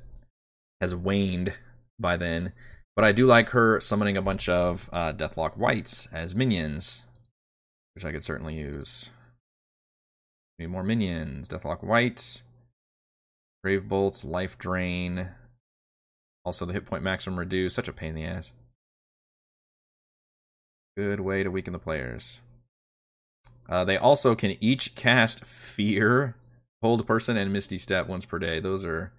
[0.81, 1.55] has waned
[1.99, 2.53] by then.
[2.95, 7.05] But I do like her summoning a bunch of uh, Deathlock Wights as minions,
[7.97, 9.11] which I could certainly use.
[10.61, 11.49] Need more minions.
[11.49, 12.45] Deathlock Wights,
[13.65, 15.31] Grave Bolts, Life Drain.
[16.45, 17.75] Also, the hit point maximum reduced.
[17.75, 18.53] Such a pain in the ass.
[20.99, 22.41] Good way to weaken the players.
[23.69, 26.35] Uh, they also can each cast Fear,
[26.83, 28.59] Hold Person, and Misty Step once per day.
[28.59, 29.13] Those are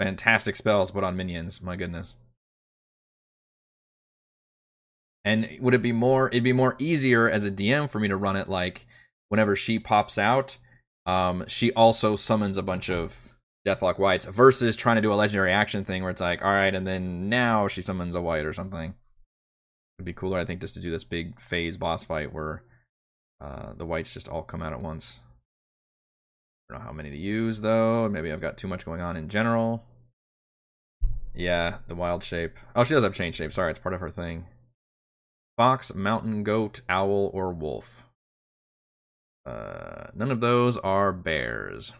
[0.00, 1.62] fantastic spells, but on minions.
[1.62, 2.16] My goodness.
[5.24, 6.26] And would it be more?
[6.26, 8.84] It'd be more easier as a DM for me to run it like
[9.28, 10.58] whenever she pops out,
[11.06, 15.52] um, she also summons a bunch of Deathlock Wights versus trying to do a legendary
[15.52, 18.52] action thing where it's like, all right, and then now she summons a Wight or
[18.52, 18.96] something.
[20.02, 22.64] It'd be cooler, I think, just to do this big phase boss fight where
[23.40, 25.20] uh, the wights just all come out at once.
[26.68, 28.08] I don't know how many to use though.
[28.08, 29.84] Maybe I've got too much going on in general.
[31.36, 32.56] Yeah, the wild shape.
[32.74, 33.52] Oh, she does have change shape.
[33.52, 34.46] Sorry, it's part of her thing.
[35.56, 38.02] Fox, mountain goat, owl, or wolf.
[39.46, 41.92] Uh, none of those are bears.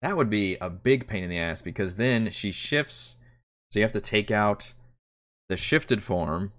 [0.00, 3.16] That would be a big pain in the ass because then she shifts.
[3.72, 4.74] So you have to take out
[5.48, 6.52] the shifted form.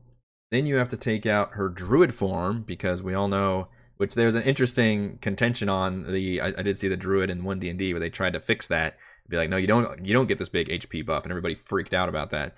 [0.51, 3.67] Then you have to take out her druid form because we all know,
[3.97, 6.41] which there's an interesting contention on the.
[6.41, 8.39] I, I did see the druid in one D and D where they tried to
[8.39, 8.97] fix that.
[9.27, 10.05] Be like, no, you don't.
[10.05, 12.55] You don't get this big HP buff, and everybody freaked out about that.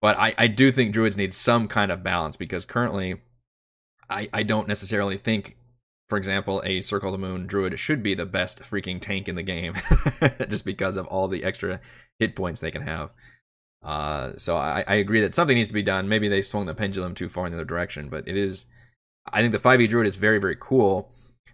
[0.00, 3.20] But I, I do think druids need some kind of balance because currently,
[4.10, 5.58] I, I don't necessarily think
[6.08, 9.34] for example, a Circle of the Moon Druid should be the best freaking tank in
[9.34, 9.74] the game,
[10.48, 11.80] just because of all the extra
[12.18, 13.10] hit points they can have.
[13.82, 16.08] Uh, so I, I, agree that something needs to be done.
[16.08, 18.66] Maybe they swung the pendulum too far in the other direction, but it is.
[19.32, 21.10] I think the 5e Druid is very very cool.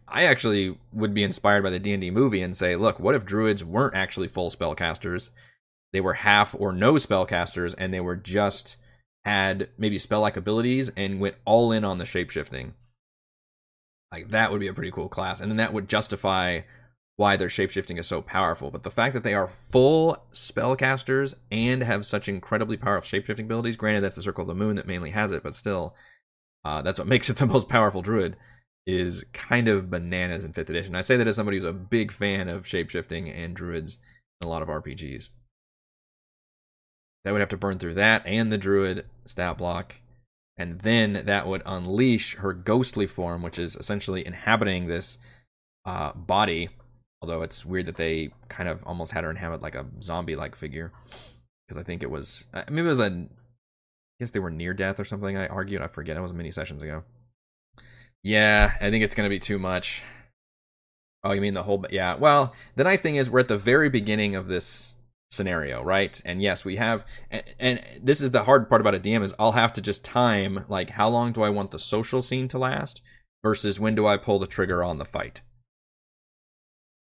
[0.09, 3.15] I actually would be inspired by the D and D movie and say, look, what
[3.15, 5.31] if Druids weren't actually full spellcasters?
[5.93, 8.77] They were half or no spellcasters, and they were just
[9.25, 12.73] had maybe spell like abilities and went all in on the shapeshifting
[14.15, 16.61] like that would be a pretty cool class, and then that would justify
[17.17, 18.71] why their shapeshifting is so powerful.
[18.71, 23.77] But the fact that they are full spellcasters and have such incredibly powerful shapeshifting abilities,
[23.77, 25.95] granted that's the Circle of the Moon that mainly has it, but still,
[26.65, 28.37] uh, that's what makes it the most powerful druid.
[28.87, 30.95] Is kind of bananas in fifth edition.
[30.95, 33.99] I say that as somebody who's a big fan of shapeshifting and druids
[34.43, 35.31] in a lot of RPGs.
[37.25, 39.95] That would have to burn through that and the druid stat block
[40.57, 45.19] and then that would unleash her ghostly form, which is essentially inhabiting this
[45.85, 46.69] uh, body.
[47.25, 50.93] Although it's weird that they kind of almost had her inhabit like a zombie-like figure,
[51.67, 53.27] because I think it was I maybe it was a, I
[54.21, 55.35] guess they were near death or something.
[55.35, 56.19] I argued, I forget.
[56.19, 57.03] It was many sessions ago.
[58.23, 60.03] Yeah, I think it's gonna be too much.
[61.23, 61.83] Oh, you mean the whole?
[61.89, 62.17] Yeah.
[62.17, 64.97] Well, the nice thing is we're at the very beginning of this
[65.31, 66.21] scenario, right?
[66.27, 69.35] And yes, we have, and, and, this is the hard part about a DM is
[69.39, 72.59] I'll have to just time like how long do I want the social scene to
[72.59, 73.01] last
[73.43, 75.41] versus when do I pull the trigger on the fight?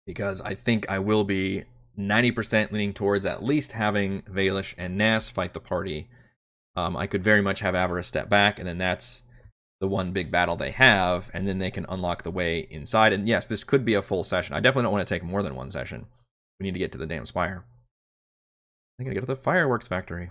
[0.06, 1.64] Because I think I will be
[1.98, 6.08] 90% leaning towards at least having Vaelish and Nass fight the party.
[6.76, 9.22] Um, I could very much have Avarice step back, and then that's
[9.80, 13.12] the one big battle they have, and then they can unlock the way inside.
[13.12, 14.54] And yes, this could be a full session.
[14.54, 16.06] I definitely don't want to take more than one session.
[16.58, 17.64] We need to get to the damn spire.
[18.98, 20.30] I'm gonna go to the fireworks factory.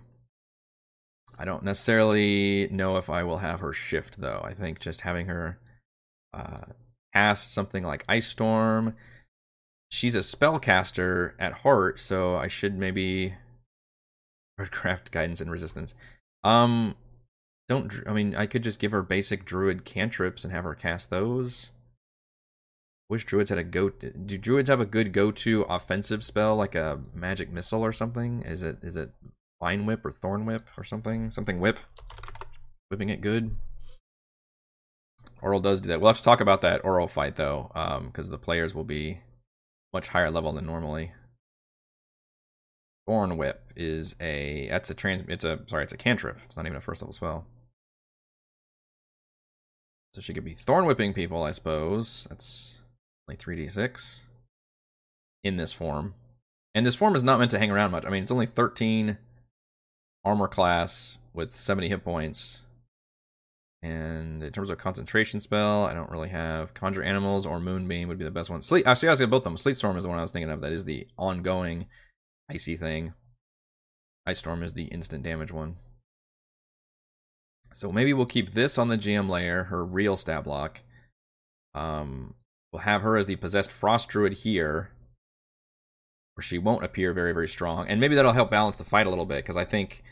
[1.37, 4.41] I don't necessarily know if I will have her shift though.
[4.43, 5.57] I think just having her
[6.33, 6.65] uh,
[7.13, 8.95] cast something like Ice Storm.
[9.89, 13.33] She's a spellcaster at heart, so I should maybe
[14.71, 15.95] craft guidance and resistance.
[16.43, 16.95] Um,
[17.67, 21.09] don't I mean I could just give her basic druid cantrips and have her cast
[21.09, 21.71] those.
[23.09, 23.89] Wish druids had a go.
[23.89, 28.43] Do druids have a good go-to offensive spell like a magic missile or something?
[28.43, 29.11] Is it is it
[29.59, 31.31] vine whip or thorn whip or something?
[31.31, 31.79] Something whip,
[32.89, 33.55] whipping it good.
[35.41, 36.01] Auril does do that.
[36.01, 37.71] We'll have to talk about that Auril fight though,
[38.05, 39.21] because um, the players will be
[39.93, 41.11] much higher level than normally.
[43.07, 45.23] Thorn whip is a that's a trans.
[45.27, 46.37] It's a sorry, it's a cantrip.
[46.45, 47.45] It's not even a first level spell.
[50.13, 52.27] So she could be thorn whipping people, I suppose.
[52.29, 52.79] That's
[53.27, 54.25] like 3d6
[55.43, 56.15] in this form.
[56.75, 58.05] And this form is not meant to hang around much.
[58.05, 59.17] I mean, it's only 13
[60.23, 62.61] armor class with 70 hit points.
[63.81, 68.17] And in terms of concentration spell, I don't really have Conjure Animals or Moonbeam would
[68.17, 68.61] be the best one.
[68.61, 69.55] Sleep, actually, I was gonna both them.
[69.55, 70.61] Sleet Storm is the one I was thinking of.
[70.61, 71.87] That is the ongoing
[72.51, 73.13] icy thing.
[74.25, 75.77] Ice Storm is the instant damage one.
[77.71, 80.81] So maybe we'll keep this on the GM layer, her real stat block.
[81.73, 82.35] Um,
[82.71, 84.91] We'll have her as the possessed frost druid here,
[86.35, 87.87] where she won't appear very, very strong.
[87.87, 90.03] And maybe that'll help balance the fight a little bit, because I think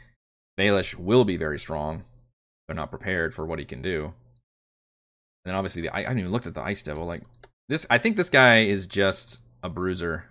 [0.59, 2.03] Vaelish will be very strong.
[2.68, 4.05] They're not prepared for what he can do.
[4.05, 4.13] And
[5.45, 7.05] then obviously, the, I, I haven't even looked at the Ice Devil.
[7.05, 7.24] Like,
[7.70, 10.26] this, I think this guy is just a bruiser.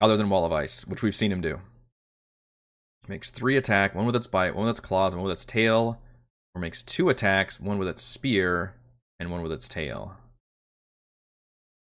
[0.00, 1.60] Other than Wall of Ice, which we've seen him do.
[3.06, 6.00] Makes three attack, one with its bite, one with its claws, one with its tail,
[6.54, 8.74] or makes two attacks, one with its spear
[9.18, 10.16] and one with its tail.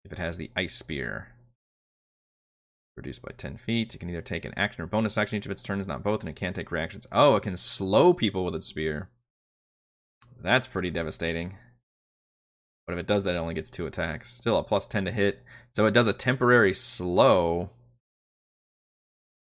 [0.03, 1.30] If it has the ice spear.
[3.01, 3.95] Reduced by 10 feet.
[3.95, 6.19] It can either take an action or bonus action each of its turns, not both,
[6.19, 7.07] and it can't take reactions.
[7.11, 9.09] Oh, it can slow people with its spear.
[10.39, 11.57] That's pretty devastating.
[12.85, 14.31] But if it does that, it only gets two attacks.
[14.31, 15.41] Still a plus 10 to hit.
[15.73, 17.71] So it does a temporary slow.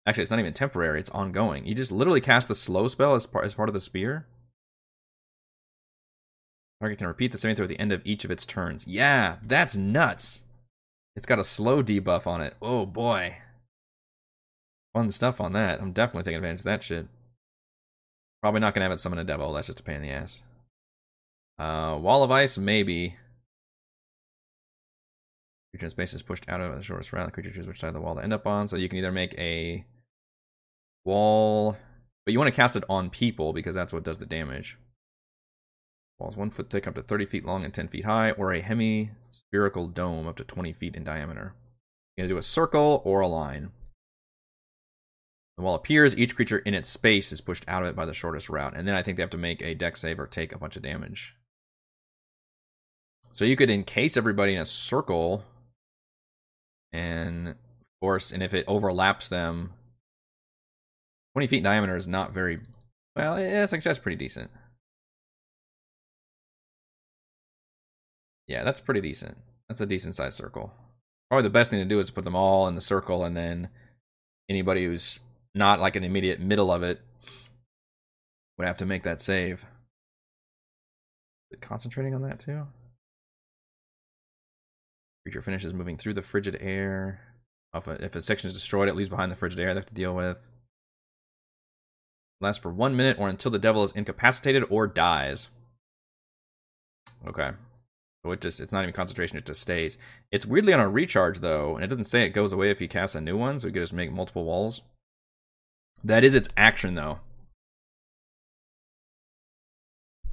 [0.05, 1.65] Actually, it's not even temporary, it's ongoing.
[1.65, 4.25] You just literally cast the slow spell as part, as part of the spear?
[6.79, 8.87] Target can repeat the saving throw at the end of each of its turns.
[8.87, 10.45] Yeah, that's nuts.
[11.15, 12.55] It's got a slow debuff on it.
[12.61, 13.37] Oh boy.
[14.93, 15.81] fun stuff on that.
[15.81, 17.07] I'm definitely taking advantage of that shit.
[18.41, 19.53] Probably not gonna have it summon a devil.
[19.53, 20.41] That's just a pain in the ass.
[21.57, 23.15] Uh, Wall of Ice, maybe.
[25.71, 27.25] Creature in space is pushed out of the shortest route.
[27.25, 28.67] The creature chooses which side of the wall to end up on.
[28.67, 29.85] So you can either make a
[31.05, 31.77] wall,
[32.25, 34.77] but you want to cast it on people because that's what does the damage.
[36.19, 38.61] Walls one foot thick, up to 30 feet long and 10 feet high, or a
[38.61, 41.53] hemispherical dome up to 20 feet in diameter.
[42.15, 43.71] You can do a circle or a line.
[45.57, 48.13] The wall appears, each creature in its space is pushed out of it by the
[48.13, 50.51] shortest route, and then I think they have to make a dex save or take
[50.51, 51.35] a bunch of damage.
[53.31, 55.43] So you could encase everybody in a circle
[56.91, 57.55] and
[57.99, 59.73] force, and if it overlaps them,
[61.33, 62.59] 20 feet in diameter is not very
[63.15, 63.35] well.
[63.35, 64.51] That's actually that's pretty decent.
[68.47, 69.37] Yeah, that's pretty decent.
[69.69, 70.73] That's a decent sized circle.
[71.29, 73.35] Probably the best thing to do is to put them all in the circle, and
[73.35, 73.69] then
[74.49, 75.19] anybody who's
[75.55, 77.01] not like an immediate middle of it
[78.57, 79.65] would have to make that save.
[81.61, 82.67] Concentrating on that too.
[85.23, 87.21] Creature finishes moving through the frigid air.
[87.73, 89.85] Oh, a, if a section is destroyed, it leaves behind the frigid air they have
[89.85, 90.37] to deal with.
[92.41, 95.47] Lasts for one minute or until the devil is incapacitated or dies.
[97.25, 97.51] Okay.
[98.23, 99.97] So it just it's not even concentration, it just stays.
[100.31, 102.87] It's weirdly on a recharge though, and it doesn't say it goes away if you
[102.87, 104.81] cast a new one, so we could just make multiple walls.
[106.03, 107.19] That is its action though.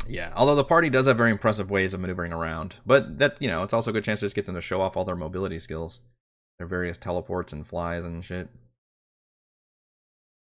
[0.08, 2.76] Yeah, although the party does have very impressive ways of maneuvering around.
[2.86, 4.80] But that, you know, it's also a good chance to just get them to show
[4.80, 6.00] off all their mobility skills.
[6.58, 8.48] Their various teleports and flies and shit.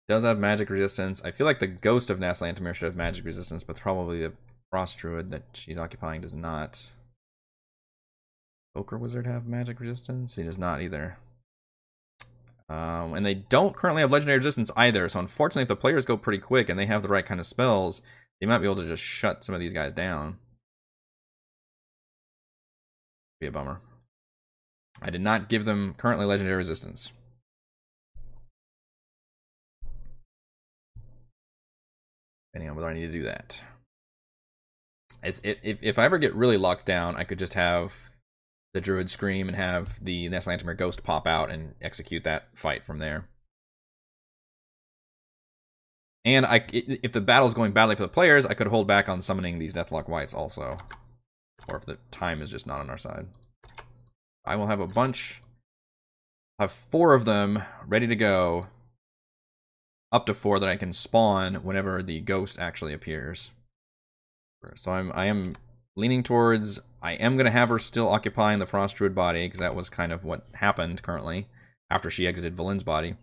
[0.08, 1.24] Does have magic resistance.
[1.26, 4.34] I feel like the ghost of Nass Lantomir should have magic resistance, but probably the
[4.70, 6.92] Frost Druid that she's occupying does not.
[8.78, 10.36] Evoker Wizard have magic resistance?
[10.36, 11.18] He does not either.
[12.70, 16.16] Um, and they don't currently have legendary resistance either, so unfortunately if the players go
[16.16, 18.04] pretty quick and they have the right kind of spells,
[18.40, 20.38] they might be able to just shut some of these guys down.
[23.40, 23.82] Be a bummer.
[25.02, 27.12] I did not give them currently legendary resistance.
[32.54, 33.60] Depending on whether I need to do that.
[35.24, 37.94] As if, if I ever get really locked down, I could just have
[38.74, 43.00] the Druid scream and have the Lantomir Ghost pop out and execute that fight from
[43.00, 43.28] there.
[46.26, 49.22] And I, if the battle's going badly for the players, I could hold back on
[49.22, 50.70] summoning these Deathlock Wights also.
[51.70, 53.28] Or if the time is just not on our side.
[54.46, 55.42] I will have a bunch,
[56.60, 58.68] have four of them ready to go.
[60.12, 63.52] Up to four that I can spawn whenever the ghost actually appears.
[64.76, 65.56] So I'm, I am
[65.98, 69.60] leaning towards, I am going to have her still occupying the Frost Druid body, because
[69.60, 71.48] that was kind of what happened currently
[71.90, 73.16] after she exited Valin's body.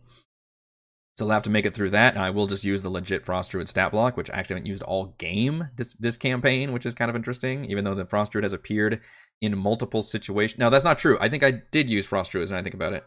[1.16, 3.24] So they'll have to make it through that, and I will just use the legit
[3.24, 6.84] Frost Druid stat block, which I actually haven't used all game this, this campaign, which
[6.84, 9.00] is kind of interesting, even though the Frost Druid has appeared
[9.40, 10.58] in multiple situations.
[10.58, 11.16] No, that's not true.
[11.20, 13.04] I think I did use Frost Druids when I think about it.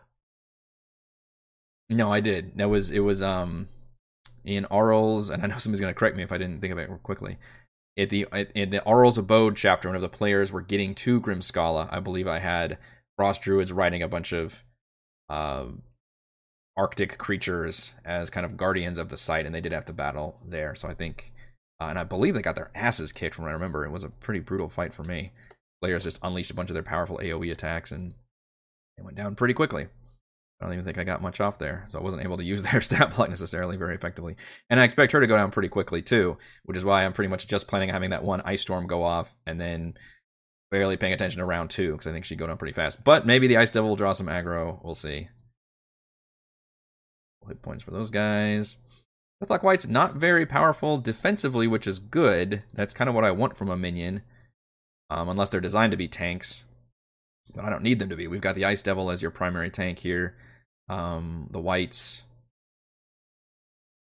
[1.90, 2.58] No, I did.
[2.58, 3.68] That was it was um
[4.46, 6.90] in Auril's, and I know somebody's gonna correct me if I didn't think of it
[7.04, 7.38] quickly.
[7.98, 12.00] At the in the Auril's Abode chapter, whenever the players were getting to Grimskalle, I
[12.00, 12.78] believe I had
[13.18, 14.64] Frost Druids riding a bunch of
[15.30, 15.66] uh,
[16.78, 20.40] Arctic creatures as kind of guardians of the site, and they did have to battle
[20.46, 20.76] there.
[20.76, 21.34] So I think,
[21.82, 23.84] uh, and I believe they got their asses kicked from what I remember.
[23.84, 25.32] It was a pretty brutal fight for me.
[25.82, 28.14] Players just unleashed a bunch of their powerful AoE attacks, and
[28.96, 29.88] they went down pretty quickly.
[30.60, 32.64] I don't even think I got much off there, so I wasn't able to use
[32.72, 34.36] their stat block necessarily very effectively.
[34.70, 37.30] And I expect her to go down pretty quickly too, which is why I'm pretty
[37.30, 39.94] much just planning on having that one ice storm go off, and then
[40.70, 43.04] barely paying attention to round two because I think she'd go down pretty fast.
[43.04, 44.84] But maybe the ice devil will draw some aggro.
[44.84, 45.30] We'll see
[47.48, 48.78] hit points for those guys.
[49.42, 52.64] Deathlock Wight's not very powerful defensively, which is good.
[52.74, 54.24] That's kind of what I want from a minion.
[55.10, 56.66] Um, unless they're designed to be tanks.
[57.56, 58.28] But I don't need them to be.
[58.28, 60.36] We've got the Ice Devil as your primary tank here.
[60.90, 62.24] Um, the wights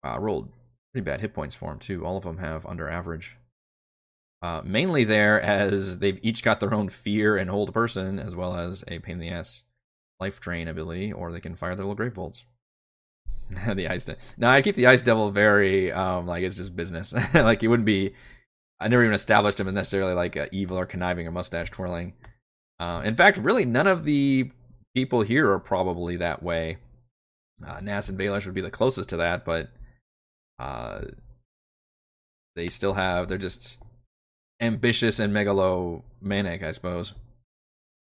[0.05, 0.53] Wow, rolled
[0.93, 2.05] pretty bad hit points for them, too.
[2.05, 3.37] All of them have under average.
[4.43, 8.55] Uh, mainly there as they've each got their own fear and hold person, as well
[8.55, 9.65] as a pain in the ass
[10.21, 12.45] life drain ability, or they can fire their little grave bolts.
[13.75, 14.05] the ice.
[14.05, 17.15] De- no, I keep the ice devil very um like it's just business.
[17.35, 18.13] like it wouldn't be.
[18.79, 22.13] I never even established him as necessarily like uh, evil or conniving or mustache twirling.
[22.79, 24.51] Uh, in fact, really, none of the
[24.95, 26.79] people here are probably that way.
[27.65, 29.69] Uh, Nass and Baelish would be the closest to that, but
[30.59, 31.03] uh,
[32.57, 33.29] they still have.
[33.29, 33.79] They're just
[34.61, 37.15] ambitious and megalomaniac, I suppose.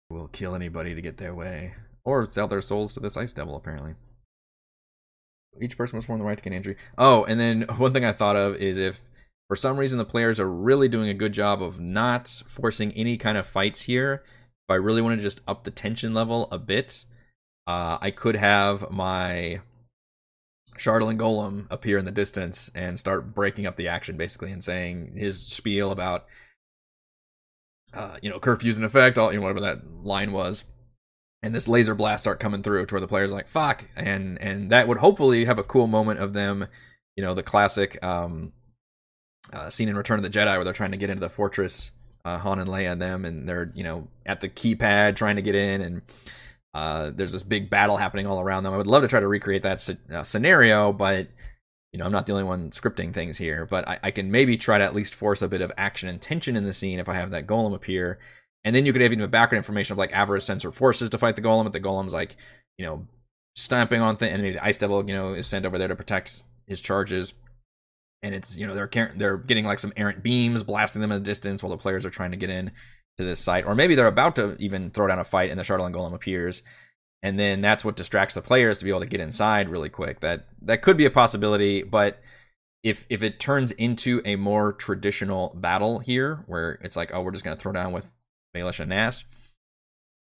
[0.09, 1.73] Will kill anybody to get their way,
[2.03, 3.95] or sell their souls to this ice devil, apparently.
[5.61, 6.77] Each person must form the right to gain injury.
[6.97, 9.01] Oh, and then one thing I thought of is if
[9.47, 13.17] for some reason the players are really doing a good job of not forcing any
[13.17, 14.23] kind of fights here,
[14.67, 17.05] if I really want to just up the tension level a bit,
[17.67, 19.61] uh, I could have my
[20.77, 25.13] Shardling Golem appear in the distance and start breaking up the action basically and saying
[25.15, 26.25] his spiel about
[27.93, 30.63] uh, you know, curfew's in effect, all you know, whatever that line was.
[31.43, 34.71] And this laser blast start coming through to where the players like, fuck, and and
[34.71, 36.67] that would hopefully have a cool moment of them,
[37.15, 38.53] you know, the classic um
[39.51, 41.91] uh, scene in Return of the Jedi where they're trying to get into the fortress,
[42.25, 45.41] uh, Han and Leia and them, and they're, you know, at the keypad trying to
[45.41, 46.01] get in and
[46.73, 48.73] uh, there's this big battle happening all around them.
[48.73, 51.27] I would love to try to recreate that uh, scenario, but
[51.91, 53.67] you know, I'm not the only one scripting things here.
[53.67, 56.19] But I, I, can maybe try to at least force a bit of action and
[56.19, 58.17] tension in the scene if I have that golem appear.
[58.63, 61.19] And then you could have even background information of like Avarice sends her forces to
[61.19, 62.35] fight the golem, but the golem's like,
[62.79, 63.05] you know,
[63.55, 65.95] stamping on things, and maybe the Ice Devil, you know, is sent over there to
[65.95, 67.35] protect his charges.
[68.23, 71.25] And it's you know they're they're getting like some errant beams blasting them in the
[71.25, 72.71] distance while the players are trying to get in
[73.17, 75.63] to this site, or maybe they're about to even throw down a fight and the
[75.63, 76.63] Shardling Golem appears,
[77.21, 80.21] and then that's what distracts the players to be able to get inside really quick.
[80.21, 82.21] That that could be a possibility, but
[82.81, 87.31] if if it turns into a more traditional battle here, where it's like, oh, we're
[87.31, 88.11] just gonna throw down with
[88.55, 89.25] Baelish and Nass,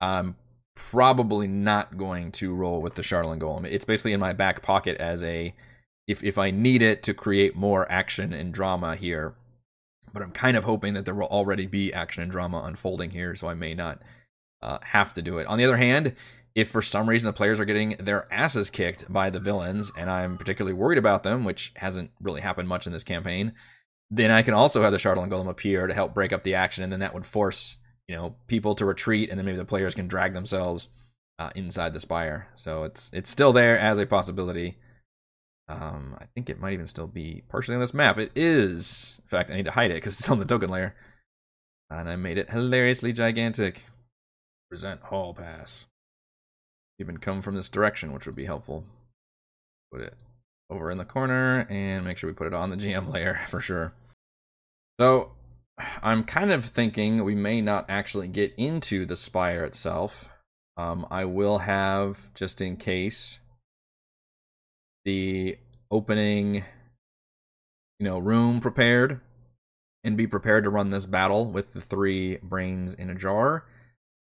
[0.02, 0.36] I'm
[0.76, 3.66] probably not going to roll with the Shardling Golem.
[3.66, 5.54] It's basically in my back pocket as a
[6.08, 9.36] if if I need it to create more action and drama here,
[10.14, 13.36] but I'm kind of hoping that there will already be action and drama unfolding here,
[13.36, 14.02] so I may not
[14.62, 15.48] uh, have to do it.
[15.48, 16.16] On the other hand,
[16.56, 20.10] if for some reason the players are getting their asses kicked by the villains, and
[20.10, 23.54] I'm particularly worried about them, which hasn't really happened much in this campaign,
[24.12, 26.84] then I can also have the Shardling Golem appear to help break up the action,
[26.84, 27.78] and then that would force
[28.08, 30.90] you know people to retreat, and then maybe the players can drag themselves
[31.40, 32.48] uh, inside the spire.
[32.56, 34.78] So it's it's still there as a possibility.
[35.82, 38.18] Um, I think it might even still be partially on this map.
[38.18, 39.20] It is.
[39.24, 40.96] In fact, I need to hide it because it's on the token layer.
[41.90, 43.84] And I made it hilariously gigantic.
[44.70, 45.88] Present hall pass.
[47.00, 48.86] Even come from this direction, which would be helpful.
[49.92, 50.16] Put it
[50.70, 53.60] over in the corner and make sure we put it on the GM layer for
[53.60, 53.94] sure.
[55.00, 55.32] So
[56.04, 60.30] I'm kind of thinking we may not actually get into the spire itself.
[60.78, 63.40] Um, I will have, just in case,
[65.06, 65.58] the
[65.94, 66.56] opening
[68.00, 69.22] you know room prepared
[70.04, 73.66] and be prepared to run this battle with the three brains in a jar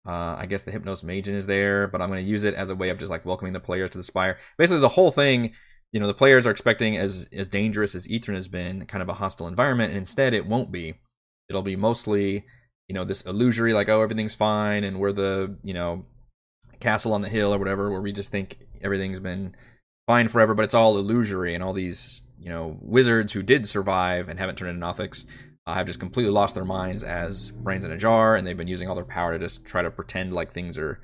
[0.07, 2.69] uh, I guess the Hypnos Magen is there, but I'm going to use it as
[2.69, 4.39] a way of just like welcoming the players to the Spire.
[4.59, 5.55] Basically, the whole thing,
[5.93, 9.09] you know, the players are expecting as as dangerous as Ythryn has been, kind of
[9.09, 10.95] a hostile environment, and instead it won't be.
[11.49, 12.45] It'll be mostly,
[12.87, 16.05] you know, this illusory, like oh everything's fine, and we're the you know
[16.81, 19.57] castle on the hill or whatever, where we just think everything's been
[20.07, 24.29] fine forever, but it's all illusory, and all these you know wizards who did survive
[24.29, 25.25] and haven't turned into Nothics
[25.67, 28.69] uh, have just completely lost their minds as brains in a jar, and they've been
[28.69, 31.01] using all their power to just try to pretend like things are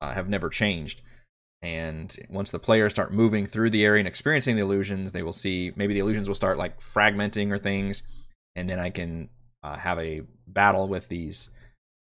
[0.00, 1.02] uh, have never changed.
[1.62, 5.32] And once the players start moving through the area and experiencing the illusions, they will
[5.32, 8.02] see maybe the illusions will start like fragmenting or things,
[8.54, 9.30] and then I can
[9.62, 11.50] uh, have a battle with these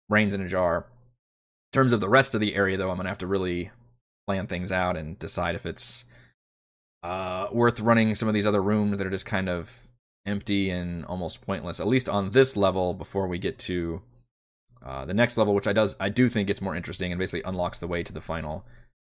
[0.08, 0.88] brains in a jar.
[1.72, 3.70] In terms of the rest of the area, though, I'm gonna have to really
[4.26, 6.06] plan things out and decide if it's
[7.04, 9.88] uh, worth running some of these other rooms that are just kind of
[10.26, 11.80] empty and almost pointless.
[11.80, 14.02] At least on this level, before we get to
[14.86, 17.48] uh, the next level, which I does I do think it's more interesting and basically
[17.50, 18.66] unlocks the way to the final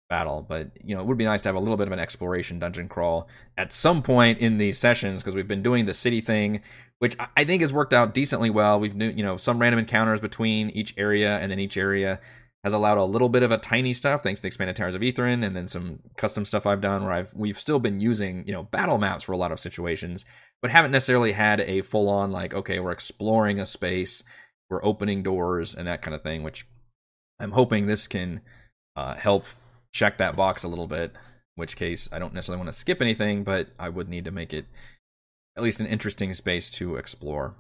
[0.09, 0.45] battle.
[0.49, 2.59] But you know, it would be nice to have a little bit of an exploration
[2.59, 6.62] dungeon crawl at some point in these sessions because we've been doing the city thing,
[6.99, 8.78] which I think has worked out decently well.
[8.78, 12.20] We've you know some random encounters between each area, and then each area
[12.67, 15.01] has allowed a little bit of a tiny stuff thanks to the expanded towers of
[15.01, 18.53] Ythryn and then some custom stuff I've done where I've we've still been using you
[18.53, 20.25] know battle maps for a lot of situations,
[20.61, 24.25] but haven't necessarily had a full on like okay we're exploring a space,
[24.69, 26.43] we're opening doors and that kind of thing.
[26.43, 26.67] Which
[27.39, 28.41] I'm hoping this can
[28.97, 29.47] uh, help
[29.93, 31.12] check that box a little bit.
[31.12, 34.33] In which case I don't necessarily want to skip anything, but I would need to
[34.33, 34.67] make it
[35.57, 37.55] at least an interesting space to explore.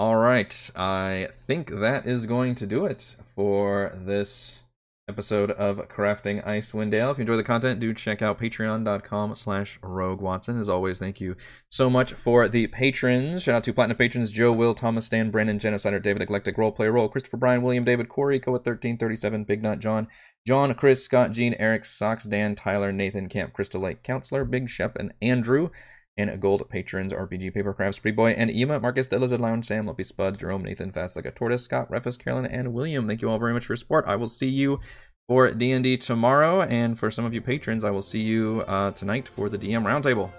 [0.00, 4.62] All right, I think that is going to do it for this
[5.06, 7.10] episode of Crafting Icewind Dale.
[7.10, 10.58] If you enjoy the content, do check out patreon.com slash rogue watson.
[10.58, 11.36] As always, thank you
[11.68, 13.42] so much for the patrons.
[13.42, 17.10] Shout out to platinum patrons Joe, Will, Thomas, Stan, Brandon, Genocider, David, Eclectic, Roleplay, Roll,
[17.10, 20.08] Christopher, Brian, William, David, Corey, Koa 1337, Big Nut, John,
[20.46, 24.96] John, Chris, Scott, Gene, Eric, Socks, Dan, Tyler, Nathan, Camp, Crystal Lake, Counselor, Big Shep,
[24.96, 25.68] and Andrew
[26.20, 30.04] and gold patrons RPG Papercrafts, Pretty Boy, and Ema, Marcus, the Lizard Lounge, Sam, Lumpy
[30.04, 33.08] Spuds, Jerome, Nathan, Fast Like a Tortoise, Scott, Refus, Carolyn, and William.
[33.08, 34.04] Thank you all very much for your support.
[34.06, 34.80] I will see you
[35.26, 39.28] for D&D tomorrow, and for some of you patrons, I will see you uh, tonight
[39.28, 40.30] for the DM Roundtable.